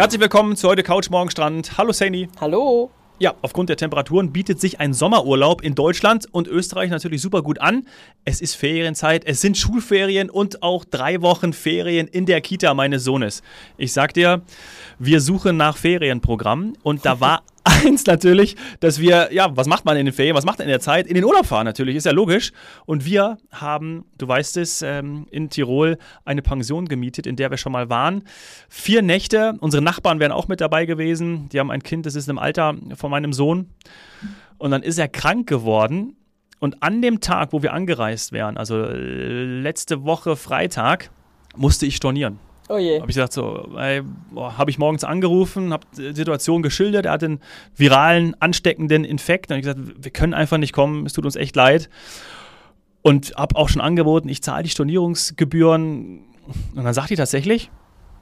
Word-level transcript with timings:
Herzlich 0.00 0.22
willkommen 0.22 0.56
zu 0.56 0.66
heute 0.66 0.82
Couch 0.82 1.10
Morgen 1.10 1.28
Strand. 1.28 1.76
Hallo 1.76 1.92
Saini. 1.92 2.26
Hallo. 2.40 2.90
Ja, 3.18 3.34
aufgrund 3.42 3.68
der 3.68 3.76
Temperaturen 3.76 4.32
bietet 4.32 4.58
sich 4.58 4.80
ein 4.80 4.94
Sommerurlaub 4.94 5.60
in 5.60 5.74
Deutschland 5.74 6.26
und 6.32 6.48
Österreich 6.48 6.88
natürlich 6.88 7.20
super 7.20 7.42
gut 7.42 7.60
an. 7.60 7.86
Es 8.24 8.40
ist 8.40 8.54
Ferienzeit, 8.54 9.26
es 9.26 9.42
sind 9.42 9.58
Schulferien 9.58 10.30
und 10.30 10.62
auch 10.62 10.86
drei 10.86 11.20
Wochen 11.20 11.52
Ferien 11.52 12.08
in 12.08 12.24
der 12.24 12.40
Kita 12.40 12.72
meines 12.72 13.04
Sohnes. 13.04 13.42
Ich 13.76 13.92
sag 13.92 14.14
dir, 14.14 14.40
wir 14.98 15.20
suchen 15.20 15.58
nach 15.58 15.76
Ferienprogrammen 15.76 16.78
und 16.82 17.04
da 17.04 17.20
war 17.20 17.42
eins 17.64 18.06
natürlich, 18.06 18.56
dass 18.80 19.00
wir, 19.00 19.32
ja, 19.32 19.56
was 19.56 19.66
macht 19.66 19.84
man 19.84 19.96
in 19.96 20.06
den 20.06 20.12
Ferien, 20.12 20.36
was 20.36 20.44
macht 20.44 20.58
man 20.58 20.66
in 20.66 20.70
der 20.70 20.80
Zeit? 20.80 21.06
In 21.06 21.14
den 21.14 21.24
Urlaub 21.24 21.46
fahren 21.46 21.64
natürlich, 21.64 21.96
ist 21.96 22.06
ja 22.06 22.12
logisch. 22.12 22.52
Und 22.86 23.04
wir 23.04 23.38
haben, 23.52 24.04
du 24.18 24.26
weißt 24.26 24.56
es, 24.56 24.82
ähm, 24.82 25.26
in 25.30 25.50
Tirol 25.50 25.98
eine 26.24 26.42
Pension 26.42 26.86
gemietet, 26.86 27.26
in 27.26 27.36
der 27.36 27.50
wir 27.50 27.58
schon 27.58 27.72
mal 27.72 27.88
waren. 27.88 28.24
Vier 28.68 29.02
Nächte, 29.02 29.56
unsere 29.60 29.82
Nachbarn 29.82 30.20
wären 30.20 30.32
auch 30.32 30.48
mit 30.48 30.60
dabei 30.60 30.86
gewesen. 30.86 31.48
Die 31.50 31.60
haben 31.60 31.70
ein 31.70 31.82
Kind, 31.82 32.06
das 32.06 32.14
ist 32.14 32.28
im 32.28 32.38
Alter 32.38 32.74
von 32.94 33.10
meinem 33.10 33.32
Sohn. 33.32 33.70
Und 34.58 34.70
dann 34.70 34.82
ist 34.82 34.98
er 34.98 35.08
krank 35.08 35.48
geworden. 35.48 36.16
Und 36.58 36.82
an 36.82 37.00
dem 37.00 37.20
Tag, 37.20 37.52
wo 37.52 37.62
wir 37.62 37.72
angereist 37.72 38.32
wären, 38.32 38.58
also 38.58 38.84
äh, 38.84 38.94
letzte 38.94 40.04
Woche 40.04 40.36
Freitag, 40.36 41.10
musste 41.56 41.86
ich 41.86 41.96
stornieren. 41.96 42.38
Oh 42.70 42.78
je. 42.78 43.00
Habe 43.00 43.10
ich 43.10 43.16
gesagt, 43.16 43.32
so, 43.32 43.68
habe 43.76 44.70
ich 44.70 44.78
morgens 44.78 45.02
angerufen, 45.02 45.72
habe 45.72 45.84
die 45.96 46.14
Situation 46.14 46.62
geschildert, 46.62 47.04
er 47.04 47.12
hat 47.12 47.24
einen 47.24 47.40
viralen, 47.74 48.40
ansteckenden 48.40 49.02
Infekt. 49.04 49.50
Dann 49.50 49.56
habe 49.56 49.68
ich 49.68 49.74
gesagt, 49.74 50.04
wir 50.04 50.10
können 50.12 50.34
einfach 50.34 50.56
nicht 50.56 50.72
kommen, 50.72 51.04
es 51.04 51.12
tut 51.12 51.24
uns 51.24 51.34
echt 51.34 51.56
leid. 51.56 51.90
Und 53.02 53.32
habe 53.36 53.56
auch 53.56 53.68
schon 53.68 53.82
angeboten, 53.82 54.28
ich 54.28 54.40
zahle 54.42 54.62
die 54.62 54.68
Stornierungsgebühren. 54.70 56.20
Und 56.76 56.84
dann 56.84 56.94
sagt 56.94 57.10
die 57.10 57.16
tatsächlich, 57.16 57.72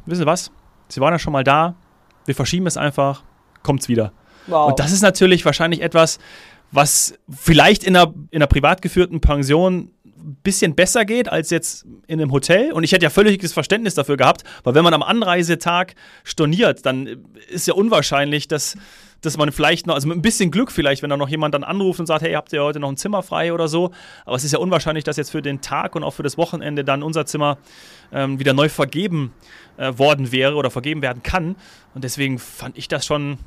wissen 0.07 0.21
Sie 0.21 0.27
was, 0.27 0.51
Sie 0.89 1.03
waren 1.03 1.13
ja 1.13 1.19
schon 1.19 1.35
mal 1.35 1.45
da, 1.45 1.77
wir 2.25 2.35
verschieben 2.35 2.67
es 2.67 2.79
einfach, 2.79 3.25
kommt 3.63 3.83
es 3.83 3.89
wieder. 3.89 4.13
Wow. 4.47 4.71
Und 4.71 4.81
das 4.81 4.93
ist 4.93 5.03
natürlich 5.03 5.45
wahrscheinlich 5.45 5.83
etwas, 5.83 6.19
was 6.71 7.19
vielleicht 7.29 7.85
in 7.85 7.97
einer, 7.97 8.15
in 8.31 8.39
einer 8.39 8.47
privat 8.47 8.81
geführten 8.81 9.21
Pension 9.21 9.91
bisschen 10.43 10.75
besser 10.75 11.05
geht 11.05 11.29
als 11.29 11.51
jetzt 11.51 11.87
in 12.07 12.21
einem 12.21 12.33
Hotel. 12.33 12.73
Und 12.73 12.85
ich 12.85 12.93
hätte 12.93 13.05
ja 13.05 13.11
völliges 13.11 13.53
Verständnis 13.53 13.95
dafür 13.95 14.17
gehabt, 14.17 14.45
weil 14.65 14.75
wenn 14.75 14.85
man 14.85 14.95
am 14.95 15.03
Anreisetag 15.03 15.95
storniert, 16.25 16.85
dann 16.87 17.25
ist 17.49 17.67
ja 17.67 17.75
unwahrscheinlich, 17.75 18.49
dass, 18.49 18.77
dass 19.21 19.37
man 19.37 19.53
vielleicht 19.53 19.87
noch, 19.87 19.95
also 19.95 20.09
mit 20.09 20.17
ein 20.17 20.23
bisschen 20.23 20.51
Glück 20.51 20.73
vielleicht, 20.73 21.03
wenn 21.03 21.11
da 21.11 21.17
noch 21.17 21.29
jemand 21.29 21.55
dann 21.55 21.65
anruft 21.65 22.01
und 22.01 22.07
sagt, 22.07 22.23
hey, 22.23 22.33
habt 22.33 22.53
ihr 22.53 22.63
heute 22.63 22.81
noch 22.81 22.89
ein 22.89 22.97
Zimmer 22.97 23.23
frei 23.23 23.53
oder 23.53 23.69
so. 23.69 23.91
Aber 24.25 24.37
es 24.37 24.45
ist 24.45 24.53
ja 24.53 24.59
unwahrscheinlich, 24.59 25.05
dass 25.05 25.17
jetzt 25.17 25.31
für 25.31 25.43
den 25.43 25.61
Tag 25.61 25.95
und 25.95 26.05
auch 26.05 26.13
für 26.13 26.23
das 26.23 26.37
Wochenende 26.37 26.85
dann 26.85 27.03
unser 27.03 27.27
Zimmer 27.27 27.59
ähm, 28.13 28.39
wieder 28.39 28.53
neu 28.53 28.69
vergeben 28.69 29.33
äh, 29.77 29.97
worden 29.97 30.33
wäre 30.33 30.55
oder 30.57 30.71
vergeben 30.71 31.03
werden 31.03 31.23
kann. 31.23 31.57
Und 31.95 32.05
deswegen 32.05 32.39
fand 32.39 32.77
ich 32.77 32.89
das 32.89 33.07
schon 33.07 33.39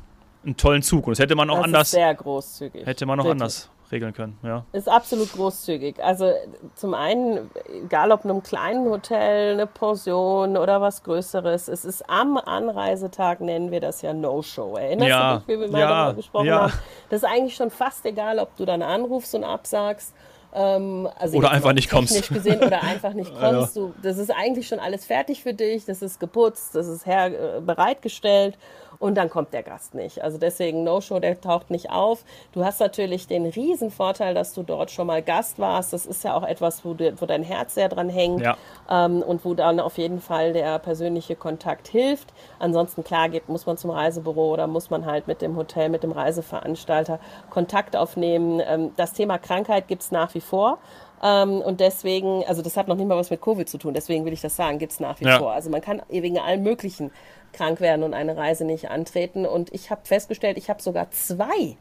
einen 0.44 0.56
tollen 0.56 0.82
Zug. 0.82 1.06
Und 1.06 1.12
das 1.12 1.18
hätte 1.20 1.36
man 1.36 1.50
auch 1.50 1.58
das 1.58 1.64
anders. 1.64 1.90
Sehr 1.90 2.14
großzügig. 2.14 2.86
Hätte 2.86 3.06
man 3.06 3.20
auch 3.20 3.24
Wirklich. 3.24 3.42
anders 3.42 3.70
regeln 3.92 4.12
können. 4.12 4.38
Ja. 4.42 4.64
Ist 4.72 4.88
absolut 4.88 5.32
großzügig. 5.32 6.02
Also 6.02 6.32
zum 6.74 6.94
einen, 6.94 7.50
egal 7.84 8.10
ob 8.10 8.24
in 8.24 8.30
einem 8.30 8.42
kleinen 8.42 8.88
Hotel, 8.88 9.52
eine 9.52 9.66
Pension 9.66 10.56
oder 10.56 10.80
was 10.80 11.02
Größeres, 11.02 11.68
es 11.68 11.84
ist 11.84 12.08
am 12.08 12.36
Anreisetag, 12.38 13.40
nennen 13.40 13.70
wir 13.70 13.80
das 13.80 14.02
ja 14.02 14.12
No-Show. 14.12 14.76
Erinnerst 14.76 15.08
ja. 15.08 15.32
du 15.34 15.38
dich, 15.38 15.48
wie 15.48 15.60
wir 15.60 15.70
mal 15.70 15.80
ja. 15.80 15.88
darüber 15.88 16.16
gesprochen 16.16 16.46
ja. 16.46 16.62
haben? 16.62 16.72
Das 17.10 17.22
ist 17.22 17.28
eigentlich 17.28 17.54
schon 17.54 17.70
fast 17.70 18.04
egal, 18.06 18.38
ob 18.38 18.56
du 18.56 18.64
dann 18.64 18.82
anrufst 18.82 19.34
und 19.34 19.44
absagst. 19.44 20.14
Ähm, 20.54 21.08
also 21.18 21.38
oder 21.38 21.50
einfach 21.50 21.72
nicht 21.72 21.90
kommst. 21.90 22.28
Gesehen, 22.28 22.62
oder 22.62 22.82
einfach 22.82 23.14
nicht 23.14 23.32
kommst. 23.40 23.76
Du, 23.76 23.94
das 24.02 24.18
ist 24.18 24.30
eigentlich 24.30 24.68
schon 24.68 24.78
alles 24.78 25.06
fertig 25.06 25.42
für 25.42 25.54
dich, 25.54 25.84
das 25.86 26.02
ist 26.02 26.20
geputzt, 26.20 26.74
das 26.74 26.88
ist 26.88 27.06
her, 27.06 27.56
äh, 27.56 27.60
bereitgestellt 27.60 28.58
und 29.02 29.16
dann 29.16 29.28
kommt 29.30 29.52
der 29.52 29.64
Gast 29.64 29.94
nicht. 29.94 30.22
Also 30.22 30.38
deswegen 30.38 30.84
No-Show, 30.84 31.18
der 31.18 31.40
taucht 31.40 31.70
nicht 31.70 31.90
auf. 31.90 32.24
Du 32.52 32.64
hast 32.64 32.78
natürlich 32.78 33.26
den 33.26 33.46
riesen 33.46 33.90
Vorteil, 33.90 34.32
dass 34.32 34.54
du 34.54 34.62
dort 34.62 34.92
schon 34.92 35.08
mal 35.08 35.22
Gast 35.22 35.58
warst. 35.58 35.92
Das 35.92 36.06
ist 36.06 36.22
ja 36.22 36.36
auch 36.36 36.44
etwas, 36.44 36.84
wo, 36.84 36.94
du, 36.94 37.12
wo 37.20 37.26
dein 37.26 37.42
Herz 37.42 37.74
sehr 37.74 37.88
dran 37.88 38.08
hängt 38.08 38.42
ja. 38.42 38.56
ähm, 38.88 39.20
und 39.20 39.44
wo 39.44 39.54
dann 39.54 39.80
auf 39.80 39.98
jeden 39.98 40.20
Fall 40.20 40.52
der 40.52 40.78
persönliche 40.78 41.34
Kontakt 41.34 41.88
hilft. 41.88 42.32
Ansonsten 42.60 43.02
klar 43.02 43.28
geht, 43.28 43.48
muss 43.48 43.66
man 43.66 43.76
zum 43.76 43.90
Reisebüro 43.90 44.52
oder 44.52 44.68
muss 44.68 44.88
man 44.88 45.04
halt 45.04 45.26
mit 45.26 45.42
dem 45.42 45.56
Hotel, 45.56 45.88
mit 45.88 46.04
dem 46.04 46.12
Reiseveranstalter 46.12 47.18
Kontakt 47.50 47.96
aufnehmen. 47.96 48.62
Ähm, 48.64 48.92
das 48.94 49.14
Thema 49.14 49.38
Krankheit 49.38 49.88
gibt 49.88 50.02
es 50.02 50.12
nach 50.12 50.32
wie 50.34 50.40
vor. 50.40 50.78
Ähm, 51.24 51.60
und 51.60 51.80
deswegen, 51.80 52.44
also 52.46 52.62
das 52.62 52.76
hat 52.76 52.88
noch 52.88 52.96
nicht 52.96 53.06
mal 53.06 53.16
was 53.16 53.30
mit 53.30 53.40
Covid 53.40 53.68
zu 53.68 53.78
tun, 53.78 53.94
deswegen 53.94 54.24
will 54.24 54.32
ich 54.32 54.40
das 54.40 54.56
sagen, 54.56 54.78
gibt 54.78 54.92
es 54.92 55.00
nach 55.00 55.20
wie 55.20 55.24
ja. 55.24 55.38
vor. 55.38 55.52
Also 55.52 55.70
man 55.70 55.80
kann 55.80 56.02
wegen 56.08 56.38
allen 56.38 56.62
möglichen 56.62 57.12
krank 57.52 57.80
werden 57.80 58.02
und 58.02 58.14
eine 58.14 58.36
Reise 58.36 58.64
nicht 58.64 58.90
antreten. 58.90 59.46
Und 59.46 59.72
ich 59.72 59.90
habe 59.90 60.02
festgestellt, 60.04 60.56
ich 60.56 60.70
habe 60.70 60.82
sogar 60.82 61.10
zwei 61.10 61.76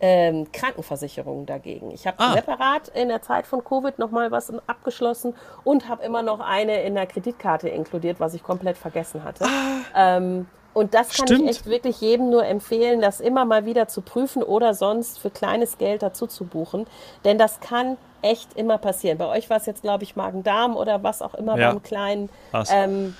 ähm, 0.00 0.50
Krankenversicherungen 0.52 1.46
dagegen. 1.46 1.90
Ich 1.90 2.06
habe 2.06 2.18
ah. 2.20 2.34
separat 2.34 2.88
in 2.88 3.08
der 3.08 3.22
Zeit 3.22 3.46
von 3.46 3.64
Covid 3.64 3.98
nochmal 3.98 4.30
was 4.30 4.52
abgeschlossen 4.66 5.34
und 5.64 5.88
habe 5.88 6.04
immer 6.04 6.22
noch 6.22 6.40
eine 6.40 6.82
in 6.82 6.94
der 6.94 7.06
Kreditkarte 7.06 7.68
inkludiert, 7.68 8.20
was 8.20 8.34
ich 8.34 8.42
komplett 8.42 8.76
vergessen 8.76 9.24
hatte. 9.24 9.44
Ah. 9.44 10.16
Ähm, 10.16 10.46
und 10.74 10.92
das 10.92 11.16
kann 11.16 11.26
Stimmt. 11.26 11.44
ich 11.44 11.48
echt 11.48 11.66
wirklich 11.66 12.02
jedem 12.02 12.28
nur 12.28 12.44
empfehlen, 12.44 13.00
das 13.00 13.20
immer 13.20 13.46
mal 13.46 13.64
wieder 13.64 13.88
zu 13.88 14.02
prüfen 14.02 14.42
oder 14.42 14.74
sonst 14.74 15.18
für 15.18 15.30
kleines 15.30 15.78
Geld 15.78 16.02
dazu 16.02 16.26
zu 16.26 16.44
buchen. 16.44 16.86
Denn 17.24 17.38
das 17.38 17.60
kann 17.60 17.96
echt 18.20 18.52
immer 18.58 18.76
passieren. 18.76 19.16
Bei 19.16 19.26
euch 19.26 19.48
war 19.48 19.56
es 19.56 19.64
jetzt, 19.64 19.80
glaube 19.80 20.04
ich, 20.04 20.16
Magen-Darm 20.16 20.76
oder 20.76 21.02
was 21.02 21.22
auch 21.22 21.32
immer 21.32 21.56
ja. 21.56 21.70
beim 21.70 21.82
Kleinen. 21.82 22.28
Ähm, 22.70 23.16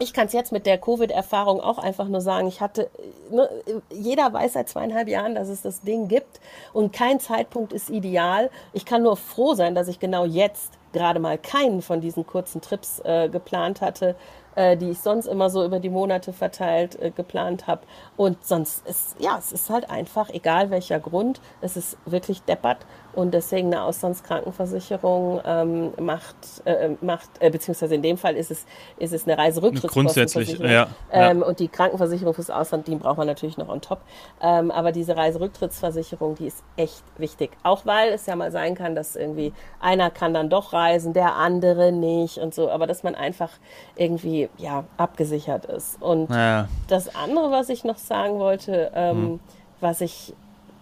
ich 0.00 0.14
kann 0.14 0.26
es 0.26 0.32
jetzt 0.32 0.50
mit 0.50 0.66
der 0.66 0.78
Covid-Erfahrung 0.78 1.60
auch 1.60 1.78
einfach 1.78 2.08
nur 2.08 2.22
sagen, 2.22 2.48
ich 2.48 2.60
hatte, 2.60 2.90
ne, 3.30 3.48
jeder 3.90 4.32
weiß 4.32 4.54
seit 4.54 4.68
zweieinhalb 4.68 5.08
Jahren, 5.08 5.34
dass 5.34 5.48
es 5.48 5.60
das 5.60 5.82
Ding 5.82 6.08
gibt 6.08 6.40
und 6.72 6.92
kein 6.92 7.20
Zeitpunkt 7.20 7.72
ist 7.74 7.90
ideal. 7.90 8.50
Ich 8.72 8.86
kann 8.86 9.02
nur 9.02 9.16
froh 9.16 9.54
sein, 9.54 9.74
dass 9.74 9.88
ich 9.88 10.00
genau 10.00 10.24
jetzt 10.24 10.72
gerade 10.92 11.20
mal 11.20 11.36
keinen 11.36 11.82
von 11.82 12.00
diesen 12.00 12.26
kurzen 12.26 12.62
Trips 12.62 13.00
äh, 13.04 13.28
geplant 13.28 13.82
hatte, 13.82 14.16
äh, 14.54 14.76
die 14.76 14.90
ich 14.90 15.00
sonst 15.00 15.26
immer 15.26 15.50
so 15.50 15.64
über 15.64 15.78
die 15.80 15.90
Monate 15.90 16.32
verteilt 16.32 17.00
äh, 17.00 17.10
geplant 17.10 17.66
habe. 17.66 17.82
Und 18.16 18.44
sonst 18.44 18.86
ist, 18.86 19.16
ja, 19.20 19.36
es 19.38 19.52
ist 19.52 19.70
halt 19.70 19.90
einfach, 19.90 20.30
egal 20.30 20.70
welcher 20.70 20.98
Grund, 20.98 21.40
es 21.60 21.76
ist 21.76 21.96
wirklich 22.06 22.42
deppert. 22.42 22.78
Und 23.12 23.34
deswegen 23.34 23.68
eine 23.68 23.82
Auslandskrankenversicherung 23.82 25.40
ähm, 25.44 25.92
macht, 26.00 26.36
äh, 26.64 26.90
macht 27.00 27.28
äh, 27.40 27.50
beziehungsweise 27.50 27.96
in 27.96 28.02
dem 28.02 28.16
Fall 28.16 28.36
ist 28.36 28.50
es, 28.52 28.66
ist 28.98 29.12
es 29.12 29.26
eine 29.26 29.36
Reiserücktrittskostenversicherung. 29.36 30.66
Grundsätzlich, 30.66 30.70
ja, 30.70 31.30
ähm, 31.30 31.42
Und 31.42 31.58
die 31.58 31.68
Krankenversicherung 31.68 32.34
fürs 32.34 32.50
Ausland, 32.50 32.86
die 32.86 32.94
braucht 32.94 33.18
man 33.18 33.26
natürlich 33.26 33.58
noch 33.58 33.68
on 33.68 33.80
top. 33.80 34.00
Ähm, 34.40 34.70
aber 34.70 34.92
diese 34.92 35.16
Reiserücktrittsversicherung, 35.16 36.36
die 36.36 36.46
ist 36.46 36.62
echt 36.76 37.02
wichtig. 37.18 37.50
Auch 37.64 37.84
weil 37.84 38.12
es 38.12 38.26
ja 38.26 38.36
mal 38.36 38.52
sein 38.52 38.76
kann, 38.76 38.94
dass 38.94 39.16
irgendwie 39.16 39.52
einer 39.80 40.10
kann 40.10 40.32
dann 40.32 40.48
doch 40.48 40.72
reisen, 40.72 41.12
der 41.12 41.34
andere 41.34 41.90
nicht 41.90 42.38
und 42.38 42.54
so. 42.54 42.70
Aber 42.70 42.86
dass 42.86 43.02
man 43.02 43.16
einfach 43.16 43.50
irgendwie, 43.96 44.48
ja, 44.56 44.84
abgesichert 44.96 45.64
ist. 45.66 46.00
Und 46.00 46.30
ja. 46.30 46.68
das 46.86 47.14
andere, 47.16 47.50
was 47.50 47.70
ich 47.70 47.82
noch 47.82 47.98
sagen 47.98 48.38
wollte, 48.38 48.92
ähm, 48.94 49.16
hm. 49.16 49.40
was 49.80 50.00
ich 50.00 50.32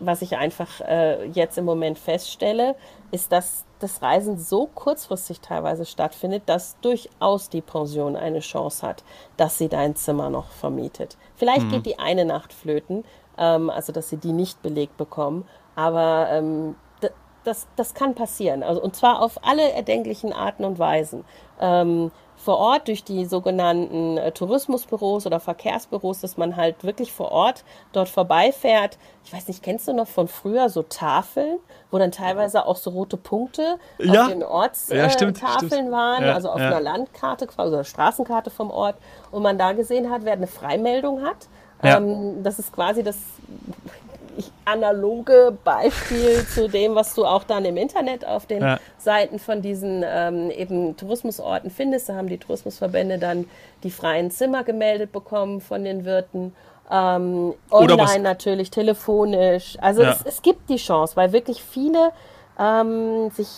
was 0.01 0.23
ich 0.23 0.37
einfach 0.37 0.81
äh, 0.81 1.27
jetzt 1.27 1.59
im 1.59 1.65
Moment 1.65 1.99
feststelle, 1.99 2.77
ist, 3.11 3.33
dass 3.33 3.65
das 3.79 4.03
Reisen 4.03 4.39
so 4.39 4.69
kurzfristig 4.75 5.41
teilweise 5.41 5.87
stattfindet, 5.87 6.43
dass 6.47 6.79
durchaus 6.81 7.49
die 7.49 7.61
Pension 7.61 8.17
eine 8.17 8.41
Chance 8.41 8.87
hat, 8.87 9.05
dass 9.37 9.59
sie 9.59 9.69
dein 9.69 9.97
Zimmer 9.97 10.31
noch 10.31 10.51
vermietet. 10.51 11.17
Vielleicht 11.37 11.67
mhm. 11.67 11.71
geht 11.71 11.87
die 11.87 11.99
eine 11.99 12.25
Nacht 12.25 12.53
flöten, 12.53 13.05
ähm, 13.37 13.71
also 13.71 13.93
dass 13.93 14.09
sie 14.09 14.17
die 14.17 14.33
nicht 14.33 14.63
belegt 14.63 14.97
bekommen, 14.97 15.47
aber 15.77 16.29
ähm, 16.31 16.75
das, 17.49 17.67
das 17.77 17.95
kann 17.95 18.15
passieren. 18.15 18.63
Also, 18.63 18.83
und 18.83 18.95
zwar 18.95 19.23
auf 19.23 19.45
alle 19.45 19.73
erdenklichen 19.73 20.33
Arten 20.33 20.65
und 20.65 20.79
Weisen. 20.79 21.25
Ähm, 21.61 22.11
vor 22.37 22.59
Ort 22.59 22.87
durch 22.87 23.03
die 23.03 23.25
sogenannten 23.25 24.17
äh, 24.17 24.31
Tourismusbüros 24.31 25.27
oder 25.27 25.41
Verkehrsbüros, 25.41 26.21
dass 26.21 26.37
man 26.37 26.55
halt 26.55 26.85
wirklich 26.85 27.13
vor 27.13 27.33
Ort 27.33 27.65
dort 27.93 28.09
vorbeifährt. 28.09 28.97
Ich 29.25 29.33
weiß 29.33 29.49
nicht, 29.49 29.63
kennst 29.63 29.89
du 29.89 29.93
noch 29.93 30.07
von 30.07 30.29
früher 30.29 30.69
so 30.69 30.83
Tafeln, 30.83 31.59
wo 31.91 31.99
dann 31.99 32.13
teilweise 32.13 32.65
auch 32.65 32.77
so 32.77 32.91
rote 32.91 33.17
Punkte 33.17 33.79
ja. 33.99 34.23
auf 34.23 34.29
den 34.29 34.45
Ortstafeln 34.45 35.35
ja, 35.35 35.89
äh, 35.89 35.91
waren, 35.91 36.25
ja, 36.25 36.35
also 36.35 36.51
auf 36.51 36.61
einer 36.61 36.81
Landkarte, 36.81 37.49
quasi 37.49 37.73
oder 37.73 37.85
Straßenkarte 37.85 38.51
vom 38.51 38.71
Ort, 38.71 38.97
und 39.33 39.43
man 39.43 39.59
da 39.59 39.73
gesehen 39.73 40.09
hat, 40.09 40.25
wer 40.25 40.35
eine 40.35 40.47
Freimeldung 40.47 41.23
hat. 41.23 41.49
Ähm, 41.83 42.43
das 42.43 42.59
ist 42.59 42.73
quasi 42.73 43.03
das 43.03 43.17
analoge 44.65 45.57
Beispiel 45.65 46.47
zu 46.47 46.69
dem, 46.69 46.95
was 46.95 47.15
du 47.15 47.25
auch 47.25 47.45
dann 47.45 47.65
im 47.65 47.77
Internet 47.77 48.27
auf 48.27 48.47
den 48.47 48.63
ja. 48.63 48.79
Seiten 48.99 49.39
von 49.39 49.63
diesen 49.63 50.05
ähm, 50.07 50.51
eben 50.51 50.97
Tourismusorten 50.97 51.71
findest. 51.71 52.09
Da 52.09 52.15
haben 52.15 52.29
die 52.29 52.39
Tourismusverbände 52.39 53.19
dann 53.19 53.47
die 53.83 53.91
freien 53.91 54.31
Zimmer 54.31 54.65
gemeldet 54.65 55.13
bekommen 55.13 55.61
von 55.61 55.85
den 55.85 56.05
Wirten. 56.05 56.55
Ähm, 56.91 57.55
online 57.71 58.21
natürlich, 58.21 58.71
telefonisch. 58.71 59.77
Also 59.81 60.03
ja. 60.03 60.13
es, 60.13 60.25
es, 60.25 60.43
gibt 60.43 60.71
die 60.71 60.77
Chance, 60.77 61.17
weil 61.17 61.33
wirklich 61.33 61.63
viele 61.63 62.13
ähm, 62.59 63.31
sich 63.31 63.49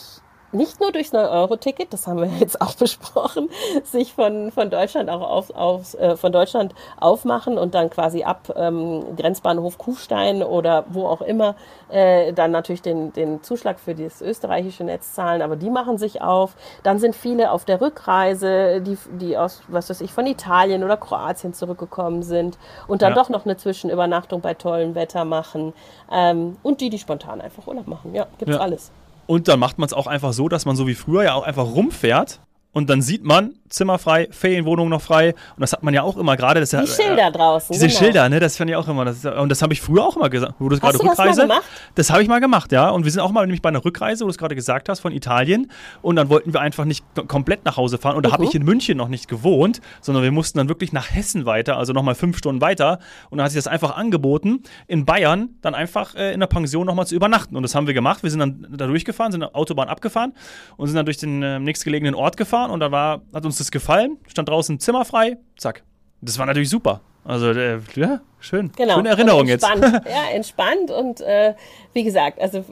nicht 0.52 0.80
nur 0.80 0.92
durchs 0.92 1.12
9-Euro-Ticket, 1.12 1.92
das 1.92 2.06
haben 2.06 2.20
wir 2.20 2.28
jetzt 2.40 2.60
auch 2.60 2.74
besprochen, 2.74 3.48
sich 3.84 4.12
von, 4.12 4.50
von 4.50 4.70
Deutschland 4.70 5.10
auch 5.10 5.22
auf, 5.22 5.50
auf, 5.50 5.94
äh, 5.94 6.16
von 6.16 6.32
Deutschland 6.32 6.74
aufmachen 6.98 7.58
und 7.58 7.74
dann 7.74 7.90
quasi 7.90 8.24
ab 8.24 8.52
ähm, 8.56 9.16
Grenzbahnhof 9.16 9.78
Kufstein 9.78 10.42
oder 10.42 10.84
wo 10.88 11.06
auch 11.06 11.20
immer 11.20 11.54
äh, 11.88 12.32
dann 12.32 12.50
natürlich 12.50 12.82
den, 12.82 13.12
den 13.12 13.42
Zuschlag 13.42 13.78
für 13.78 13.94
das 13.94 14.20
österreichische 14.20 14.84
Netz 14.84 15.14
zahlen, 15.14 15.42
aber 15.42 15.56
die 15.56 15.70
machen 15.70 15.98
sich 15.98 16.22
auf. 16.22 16.54
Dann 16.82 16.98
sind 16.98 17.14
viele 17.14 17.50
auf 17.50 17.64
der 17.64 17.80
Rückreise, 17.80 18.80
die, 18.80 18.98
die 19.20 19.36
aus, 19.36 19.62
was 19.68 19.90
weiß 19.90 20.00
ich, 20.00 20.12
von 20.12 20.26
Italien 20.26 20.84
oder 20.84 20.96
Kroatien 20.96 21.54
zurückgekommen 21.54 22.22
sind 22.22 22.58
und 22.86 23.02
dann 23.02 23.10
ja. 23.10 23.16
doch 23.16 23.28
noch 23.28 23.44
eine 23.44 23.56
Zwischenübernachtung 23.56 24.40
bei 24.40 24.54
tollem 24.54 24.94
Wetter 24.94 25.24
machen. 25.24 25.72
Ähm, 26.10 26.56
und 26.62 26.80
die, 26.80 26.90
die 26.90 26.98
spontan 26.98 27.40
einfach 27.40 27.66
Urlaub 27.66 27.86
machen. 27.86 28.14
Ja, 28.14 28.26
gibt's 28.38 28.56
ja. 28.56 28.60
alles. 28.60 28.90
Und 29.30 29.46
dann 29.46 29.60
macht 29.60 29.78
man 29.78 29.86
es 29.86 29.92
auch 29.92 30.08
einfach 30.08 30.32
so, 30.32 30.48
dass 30.48 30.66
man 30.66 30.74
so 30.74 30.88
wie 30.88 30.96
früher 30.96 31.22
ja 31.22 31.34
auch 31.34 31.44
einfach 31.44 31.64
rumfährt 31.64 32.40
und 32.72 32.90
dann 32.90 33.00
sieht 33.00 33.22
man, 33.22 33.59
Zimmer 33.70 33.98
frei, 33.98 34.28
Ferienwohnung 34.30 34.88
noch 34.88 35.00
frei. 35.00 35.34
Und 35.56 35.60
das 35.60 35.72
hat 35.72 35.82
man 35.82 35.94
ja 35.94 36.02
auch 36.02 36.16
immer 36.16 36.36
gerade. 36.36 36.60
Die 36.60 36.66
Schilder 36.66 37.28
äh, 37.28 37.32
draußen. 37.32 37.72
Diese 37.72 37.86
genau. 37.86 37.98
Schilder, 37.98 38.28
ne? 38.28 38.40
Das 38.40 38.56
fand 38.56 38.70
ich 38.70 38.76
auch 38.76 38.88
immer. 38.88 39.04
Das 39.04 39.18
ist, 39.18 39.26
und 39.26 39.48
das 39.48 39.62
habe 39.62 39.72
ich 39.72 39.80
früher 39.80 40.04
auch 40.04 40.16
immer 40.16 40.28
gesagt. 40.28 40.54
Wo 40.58 40.68
du 40.68 40.78
gerade 40.78 40.98
Rückreise. 40.98 41.16
Das, 41.16 41.36
mal 41.36 41.42
gemacht? 41.42 41.62
das 41.94 42.10
habe 42.10 42.22
ich 42.22 42.28
mal 42.28 42.40
gemacht, 42.40 42.72
ja. 42.72 42.90
Und 42.90 43.04
wir 43.04 43.10
sind 43.10 43.20
auch 43.20 43.30
mal 43.30 43.42
nämlich 43.46 43.62
bei 43.62 43.68
einer 43.68 43.84
Rückreise, 43.84 44.24
wo 44.24 44.26
du 44.26 44.32
es 44.32 44.38
gerade 44.38 44.54
gesagt 44.54 44.88
hast, 44.88 45.00
von 45.00 45.12
Italien. 45.12 45.70
Und 46.02 46.16
dann 46.16 46.28
wollten 46.28 46.52
wir 46.52 46.60
einfach 46.60 46.84
nicht 46.84 47.04
komplett 47.28 47.64
nach 47.64 47.76
Hause 47.76 47.98
fahren. 47.98 48.16
Und 48.16 48.26
da 48.26 48.32
habe 48.32 48.44
ich 48.44 48.54
in 48.54 48.64
München 48.64 48.96
noch 48.96 49.08
nicht 49.08 49.28
gewohnt, 49.28 49.80
sondern 50.00 50.24
wir 50.24 50.32
mussten 50.32 50.58
dann 50.58 50.68
wirklich 50.68 50.92
nach 50.92 51.10
Hessen 51.14 51.46
weiter, 51.46 51.76
also 51.76 51.92
nochmal 51.92 52.14
fünf 52.16 52.38
Stunden 52.38 52.60
weiter. 52.60 52.98
Und 53.30 53.38
dann 53.38 53.44
hat 53.44 53.52
sich 53.52 53.58
das 53.58 53.68
einfach 53.68 53.96
angeboten, 53.96 54.62
in 54.88 55.04
Bayern 55.04 55.50
dann 55.62 55.74
einfach 55.74 56.14
äh, 56.16 56.32
in 56.32 56.40
der 56.40 56.48
Pension 56.48 56.86
nochmal 56.86 57.06
zu 57.06 57.14
übernachten. 57.14 57.56
Und 57.56 57.62
das 57.62 57.74
haben 57.74 57.86
wir 57.86 57.94
gemacht. 57.94 58.22
Wir 58.22 58.30
sind 58.30 58.40
dann 58.40 58.66
da 58.70 58.86
durchgefahren, 58.86 59.32
sind 59.32 59.40
der 59.40 59.54
Autobahn 59.54 59.88
abgefahren 59.88 60.32
und 60.76 60.88
sind 60.88 60.96
dann 60.96 61.06
durch 61.06 61.18
den 61.18 61.42
äh, 61.42 61.58
nächstgelegenen 61.58 62.14
Ort 62.14 62.36
gefahren. 62.36 62.70
Und 62.70 62.80
da 62.80 62.90
war, 62.90 63.22
hat 63.32 63.44
uns 63.44 63.59
das 63.60 63.70
gefallen. 63.70 64.18
Stand 64.26 64.48
draußen 64.48 64.80
Zimmer 64.80 65.04
frei, 65.04 65.38
zack. 65.56 65.82
Das 66.20 66.38
war 66.38 66.46
natürlich 66.46 66.70
super. 66.70 67.00
Also, 67.24 67.50
äh, 67.50 67.78
ja, 67.96 68.20
schön. 68.38 68.72
Genau. 68.76 68.94
Schöne 68.96 69.10
Erinnerung 69.10 69.46
jetzt. 69.46 69.62
ja, 69.82 70.30
entspannt 70.32 70.90
und 70.90 71.20
äh, 71.20 71.54
wie 71.92 72.02
gesagt, 72.02 72.40
also 72.40 72.64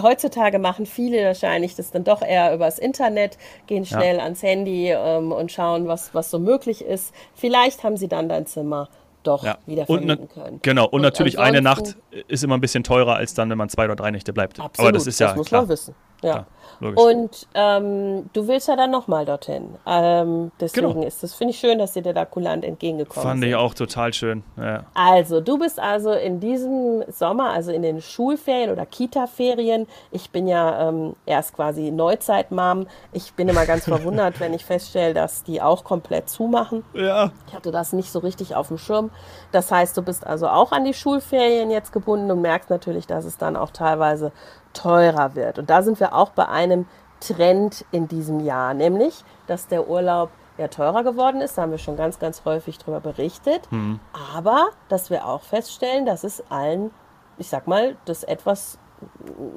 heutzutage 0.00 0.58
machen 0.58 0.86
viele 0.86 1.24
wahrscheinlich 1.24 1.74
das 1.74 1.90
dann 1.90 2.04
doch 2.04 2.22
eher 2.22 2.54
übers 2.54 2.78
Internet, 2.78 3.36
gehen 3.66 3.84
schnell 3.84 4.16
ja. 4.16 4.22
ans 4.22 4.42
Handy 4.42 4.90
ähm, 4.90 5.32
und 5.32 5.50
schauen, 5.50 5.88
was, 5.88 6.14
was 6.14 6.30
so 6.30 6.38
möglich 6.38 6.84
ist. 6.84 7.12
Vielleicht 7.34 7.82
haben 7.82 7.96
sie 7.96 8.06
dann 8.06 8.28
dein 8.28 8.46
Zimmer 8.46 8.88
doch 9.24 9.44
ja. 9.44 9.58
wieder 9.66 9.86
vermieten 9.86 10.28
können. 10.28 10.60
Genau, 10.62 10.84
und, 10.84 10.94
und 10.94 11.02
natürlich 11.02 11.38
eine 11.38 11.60
Nacht 11.60 11.96
ist 12.28 12.44
immer 12.44 12.56
ein 12.56 12.60
bisschen 12.60 12.84
teurer, 12.84 13.16
als 13.16 13.34
dann, 13.34 13.50
wenn 13.50 13.58
man 13.58 13.68
zwei 13.68 13.86
oder 13.86 13.96
drei 13.96 14.12
Nächte 14.12 14.32
bleibt. 14.32 14.60
Absolut, 14.60 14.88
Aber 14.88 14.92
das 14.92 15.08
ist 15.08 15.18
ja 15.18 15.28
das 15.28 15.36
muss 15.36 15.48
klar. 15.48 15.62
man 15.62 15.70
wissen. 15.70 15.94
Ja. 16.22 16.46
Logisch. 16.80 17.02
Und 17.02 17.46
ähm, 17.54 18.28
du 18.32 18.48
willst 18.48 18.68
ja 18.68 18.76
dann 18.76 18.90
nochmal 18.90 19.24
dorthin. 19.24 19.76
Ähm, 19.86 20.50
deswegen 20.60 20.92
genau. 20.92 21.06
ist 21.06 21.22
das, 21.22 21.34
finde 21.34 21.52
ich 21.52 21.58
schön, 21.58 21.78
dass 21.78 21.92
dir 21.92 22.02
da 22.02 22.24
kulant 22.24 22.64
entgegengekommen 22.64 23.28
Fand 23.28 23.40
sind. 23.40 23.48
ich 23.48 23.54
auch 23.54 23.72
total 23.72 24.12
schön. 24.12 24.42
Ja. 24.56 24.84
Also, 24.94 25.40
du 25.40 25.58
bist 25.58 25.80
also 25.80 26.12
in 26.12 26.40
diesem 26.40 27.04
Sommer, 27.08 27.50
also 27.50 27.72
in 27.72 27.82
den 27.82 28.00
Schulferien 28.00 28.70
oder 28.70 28.84
Kita-Ferien. 28.84 29.86
Ich 30.10 30.30
bin 30.30 30.48
ja 30.48 30.88
ähm, 30.88 31.16
erst 31.24 31.54
quasi 31.54 31.90
Neuzeit-Mom. 31.90 32.86
Ich 33.12 33.32
bin 33.34 33.48
immer 33.48 33.64
ganz 33.64 33.84
verwundert, 33.88 34.40
wenn 34.40 34.52
ich 34.52 34.64
feststelle, 34.64 35.14
dass 35.14 35.44
die 35.44 35.62
auch 35.62 35.84
komplett 35.84 36.28
zumachen. 36.28 36.84
Ja. 36.92 37.30
Ich 37.48 37.54
hatte 37.54 37.70
das 37.70 37.92
nicht 37.92 38.10
so 38.10 38.18
richtig 38.18 38.54
auf 38.54 38.68
dem 38.68 38.78
Schirm. 38.78 39.10
Das 39.52 39.70
heißt, 39.70 39.96
du 39.96 40.02
bist 40.02 40.26
also 40.26 40.48
auch 40.48 40.72
an 40.72 40.84
die 40.84 40.94
Schulferien 40.94 41.70
jetzt 41.70 41.92
gebunden 41.92 42.30
und 42.30 42.42
merkst 42.42 42.68
natürlich, 42.68 43.06
dass 43.06 43.24
es 43.24 43.38
dann 43.38 43.56
auch 43.56 43.70
teilweise 43.70 44.32
teurer 44.76 45.34
wird. 45.34 45.58
Und 45.58 45.70
da 45.70 45.82
sind 45.82 45.98
wir 45.98 46.05
auch 46.12 46.30
bei 46.30 46.48
einem 46.48 46.86
Trend 47.20 47.84
in 47.92 48.08
diesem 48.08 48.40
Jahr, 48.40 48.74
nämlich, 48.74 49.24
dass 49.46 49.68
der 49.68 49.88
Urlaub 49.88 50.30
ja 50.58 50.68
teurer 50.68 51.02
geworden 51.02 51.40
ist. 51.40 51.56
Da 51.56 51.62
haben 51.62 51.70
wir 51.70 51.78
schon 51.78 51.96
ganz, 51.96 52.18
ganz 52.18 52.44
häufig 52.44 52.78
darüber 52.78 53.00
berichtet. 53.00 53.70
Mhm. 53.70 54.00
Aber 54.34 54.68
dass 54.88 55.10
wir 55.10 55.26
auch 55.26 55.42
feststellen, 55.42 56.06
dass 56.06 56.24
es 56.24 56.42
allen, 56.50 56.90
ich 57.38 57.48
sag 57.48 57.66
mal, 57.66 57.96
das 58.04 58.24
etwas, 58.24 58.78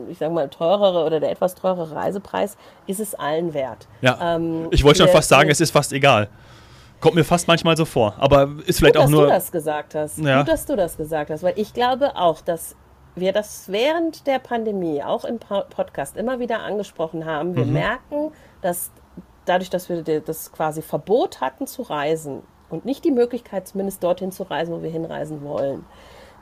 ich 0.09 0.17
sag 0.17 0.31
mal, 0.31 0.49
teurere 0.49 1.05
oder 1.05 1.19
der 1.19 1.31
etwas 1.31 1.55
teurere 1.55 1.95
Reisepreis 1.95 2.57
ist 2.87 2.99
es 2.99 3.15
allen 3.15 3.53
wert. 3.53 3.87
Ja. 4.01 4.35
Ähm, 4.35 4.67
ich 4.71 4.83
wollte 4.83 4.99
schon 5.03 5.09
fast 5.09 5.29
sagen, 5.29 5.49
es 5.49 5.61
ist 5.61 5.71
fast 5.71 5.93
egal. 5.93 6.29
Kommt 6.99 7.15
mir 7.15 7.23
fast 7.23 7.47
manchmal 7.47 7.77
so 7.77 7.85
vor. 7.85 8.15
Aber 8.17 8.49
ist 8.65 8.79
vielleicht 8.79 8.95
Gut, 8.95 9.05
auch 9.05 9.09
nur. 9.09 9.27
Dass 9.27 9.29
du 9.29 9.35
das 9.35 9.51
gesagt 9.51 9.95
hast. 9.95 10.17
Ja. 10.17 10.39
Gut, 10.39 10.49
dass 10.49 10.65
du 10.65 10.75
das 10.75 10.97
gesagt 10.97 11.29
hast. 11.29 11.43
Weil 11.43 11.53
ich 11.55 11.73
glaube 11.73 12.17
auch, 12.17 12.41
dass 12.41 12.75
wir 13.19 13.33
das 13.33 13.69
während 13.69 14.27
der 14.27 14.39
Pandemie 14.39 15.03
auch 15.03 15.25
im 15.25 15.39
Podcast 15.39 16.17
immer 16.17 16.39
wieder 16.39 16.59
angesprochen 16.59 17.25
haben. 17.25 17.55
Wir 17.55 17.65
mhm. 17.65 17.73
merken, 17.73 18.31
dass 18.61 18.91
dadurch, 19.45 19.69
dass 19.69 19.89
wir 19.89 20.03
das 20.21 20.51
quasi 20.51 20.81
Verbot 20.81 21.41
hatten 21.41 21.67
zu 21.67 21.81
reisen 21.81 22.43
und 22.69 22.85
nicht 22.85 23.03
die 23.03 23.11
Möglichkeit 23.11 23.67
zumindest 23.67 24.03
dorthin 24.03 24.31
zu 24.31 24.43
reisen, 24.43 24.73
wo 24.73 24.83
wir 24.83 24.91
hinreisen 24.91 25.43
wollen, 25.43 25.85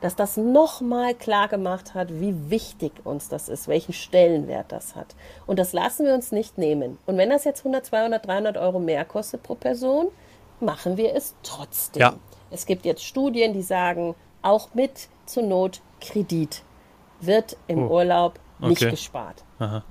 dass 0.00 0.14
das 0.14 0.36
nochmal 0.36 1.14
klar 1.14 1.48
gemacht 1.48 1.94
hat, 1.94 2.20
wie 2.20 2.50
wichtig 2.50 2.92
uns 3.04 3.28
das 3.28 3.48
ist, 3.48 3.66
welchen 3.66 3.92
Stellenwert 3.92 4.70
das 4.70 4.94
hat. 4.94 5.16
Und 5.46 5.58
das 5.58 5.72
lassen 5.72 6.06
wir 6.06 6.14
uns 6.14 6.30
nicht 6.30 6.56
nehmen. 6.58 6.98
Und 7.06 7.16
wenn 7.16 7.30
das 7.30 7.44
jetzt 7.44 7.60
100, 7.60 7.86
200, 7.86 8.26
300 8.26 8.56
Euro 8.58 8.78
mehr 8.78 9.04
kostet 9.04 9.42
pro 9.42 9.54
Person, 9.54 10.08
machen 10.60 10.96
wir 10.96 11.14
es 11.14 11.34
trotzdem. 11.42 12.00
Ja. 12.00 12.14
Es 12.50 12.66
gibt 12.66 12.84
jetzt 12.84 13.04
Studien, 13.04 13.52
die 13.52 13.62
sagen, 13.62 14.14
auch 14.42 14.74
mit 14.74 15.08
zur 15.26 15.42
Not 15.42 15.80
Kredit 16.00 16.62
wird 17.20 17.56
im 17.66 17.78
oh. 17.78 17.96
Urlaub 17.96 18.38
nicht 18.60 18.82
okay. 18.82 18.90
gespart. 18.90 19.44
Aha. 19.58 19.84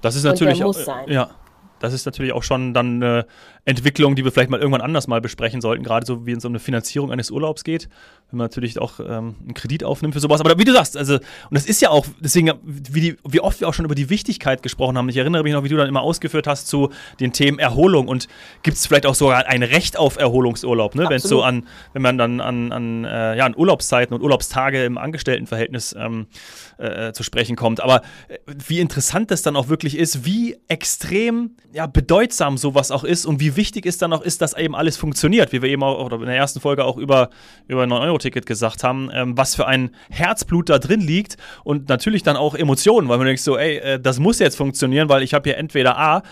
Das 0.00 0.14
ist 0.14 0.24
natürlich 0.24 0.62
auch, 0.62 0.76
ja, 1.06 1.30
das 1.78 1.92
ist 1.92 2.06
natürlich 2.06 2.32
auch 2.32 2.42
schon 2.42 2.74
dann 2.74 3.02
eine 3.02 3.26
Entwicklung, 3.64 4.14
die 4.14 4.24
wir 4.24 4.32
vielleicht 4.32 4.50
mal 4.50 4.60
irgendwann 4.60 4.80
anders 4.80 5.08
mal 5.08 5.20
besprechen 5.20 5.60
sollten, 5.60 5.84
gerade 5.84 6.06
so 6.06 6.26
wie 6.26 6.32
es 6.32 6.44
um 6.44 6.52
eine 6.52 6.58
Finanzierung 6.58 7.10
eines 7.10 7.30
Urlaubs 7.30 7.64
geht, 7.64 7.88
wenn 8.30 8.38
man 8.38 8.46
natürlich 8.46 8.80
auch 8.80 8.98
ähm, 8.98 9.36
einen 9.40 9.54
Kredit 9.54 9.84
aufnimmt 9.84 10.14
für 10.14 10.20
sowas. 10.20 10.40
Aber 10.40 10.58
wie 10.58 10.64
du 10.64 10.72
sagst, 10.72 10.96
also, 10.96 11.14
und 11.14 11.22
das 11.52 11.64
ist 11.64 11.80
ja 11.80 11.90
auch, 11.90 12.06
deswegen, 12.20 12.52
wie, 12.64 13.00
die, 13.00 13.16
wie 13.28 13.40
oft 13.40 13.60
wir 13.60 13.68
auch 13.68 13.74
schon 13.74 13.84
über 13.84 13.94
die 13.94 14.10
Wichtigkeit 14.10 14.64
gesprochen 14.64 14.98
haben. 14.98 15.08
Ich 15.08 15.16
erinnere 15.16 15.44
mich 15.44 15.52
noch, 15.52 15.62
wie 15.62 15.68
du 15.68 15.76
dann 15.76 15.88
immer 15.88 16.02
ausgeführt 16.02 16.48
hast 16.48 16.66
zu 16.66 16.90
den 17.20 17.32
Themen 17.32 17.60
Erholung 17.60 18.08
und 18.08 18.26
gibt 18.64 18.78
es 18.78 18.86
vielleicht 18.86 19.06
auch 19.06 19.14
sogar 19.14 19.46
ein 19.46 19.62
Recht 19.62 19.96
auf 19.96 20.16
Erholungsurlaub, 20.16 20.96
ne? 20.96 21.06
wenn 21.08 21.20
so 21.20 21.42
an, 21.42 21.66
wenn 21.92 22.02
man 22.02 22.18
dann 22.18 22.40
an, 22.40 22.72
an, 22.72 23.04
äh, 23.04 23.36
ja, 23.36 23.46
an 23.46 23.56
Urlaubszeiten 23.56 24.14
und 24.14 24.22
Urlaubstage 24.22 24.84
im 24.84 24.98
Angestelltenverhältnis 24.98 25.94
ähm, 25.96 26.26
äh, 26.78 27.12
zu 27.12 27.22
sprechen 27.22 27.54
kommt. 27.54 27.80
Aber 27.80 28.02
äh, 28.28 28.38
wie 28.66 28.80
interessant 28.80 29.30
das 29.30 29.42
dann 29.42 29.54
auch 29.54 29.68
wirklich 29.68 29.96
ist, 29.96 30.24
wie 30.24 30.56
extrem 30.66 31.56
ja, 31.72 31.86
bedeutsam 31.86 32.56
sowas 32.56 32.90
auch 32.90 33.04
ist 33.04 33.24
und 33.24 33.38
wie 33.38 33.54
wichtig 33.56 33.86
es 33.86 33.98
dann 33.98 34.12
auch 34.12 34.22
ist, 34.22 34.42
dass 34.42 34.56
eben 34.56 34.74
alles 34.74 34.96
funktioniert, 34.96 35.52
wie 35.52 35.62
wir 35.62 35.68
eben 35.68 35.82
auch 35.82 36.10
in 36.10 36.26
der 36.26 36.36
ersten 36.36 36.58
Folge 36.58 36.84
auch 36.84 36.96
über, 36.96 37.30
über 37.68 37.82
ein 37.82 37.92
9-Euro-Ticket 38.16 38.46
gesagt 38.46 38.84
haben, 38.84 39.10
ähm, 39.12 39.36
was 39.36 39.54
für 39.54 39.66
ein 39.66 39.94
Herzblut 40.10 40.68
da 40.68 40.78
drin 40.78 41.00
liegt 41.00 41.36
und 41.64 41.88
natürlich 41.88 42.22
dann 42.22 42.36
auch 42.36 42.54
Emotionen, 42.54 43.08
weil 43.08 43.18
man 43.18 43.26
denkt 43.26 43.42
so, 43.42 43.56
ey, 43.56 43.76
äh, 43.78 44.00
das 44.00 44.18
muss 44.18 44.38
jetzt 44.38 44.56
funktionieren, 44.56 45.08
weil 45.08 45.22
ich 45.22 45.34
habe 45.34 45.48
hier 45.48 45.58
entweder 45.58 45.98
A, 45.98 46.22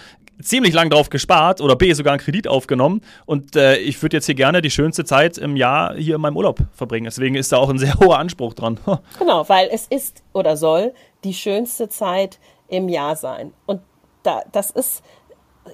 ziemlich 0.42 0.74
lang 0.74 0.90
drauf 0.90 1.10
gespart 1.10 1.60
oder 1.60 1.76
B, 1.76 1.92
sogar 1.92 2.12
einen 2.12 2.20
Kredit 2.20 2.48
aufgenommen 2.48 3.02
und 3.24 3.54
äh, 3.54 3.76
ich 3.76 4.02
würde 4.02 4.16
jetzt 4.16 4.26
hier 4.26 4.34
gerne 4.34 4.62
die 4.62 4.70
schönste 4.70 5.04
Zeit 5.04 5.38
im 5.38 5.56
Jahr 5.56 5.94
hier 5.94 6.16
in 6.16 6.20
meinem 6.20 6.36
Urlaub 6.36 6.58
verbringen. 6.72 7.04
Deswegen 7.04 7.36
ist 7.36 7.52
da 7.52 7.58
auch 7.58 7.70
ein 7.70 7.78
sehr 7.78 7.94
hoher 8.00 8.18
Anspruch 8.18 8.54
dran. 8.54 8.80
genau, 9.18 9.48
weil 9.48 9.68
es 9.72 9.86
ist 9.86 10.24
oder 10.32 10.56
soll 10.56 10.92
die 11.22 11.34
schönste 11.34 11.88
Zeit 11.88 12.40
im 12.68 12.88
Jahr 12.88 13.14
sein. 13.14 13.52
Und 13.66 13.80
da, 14.24 14.42
das 14.50 14.70
ist 14.70 15.04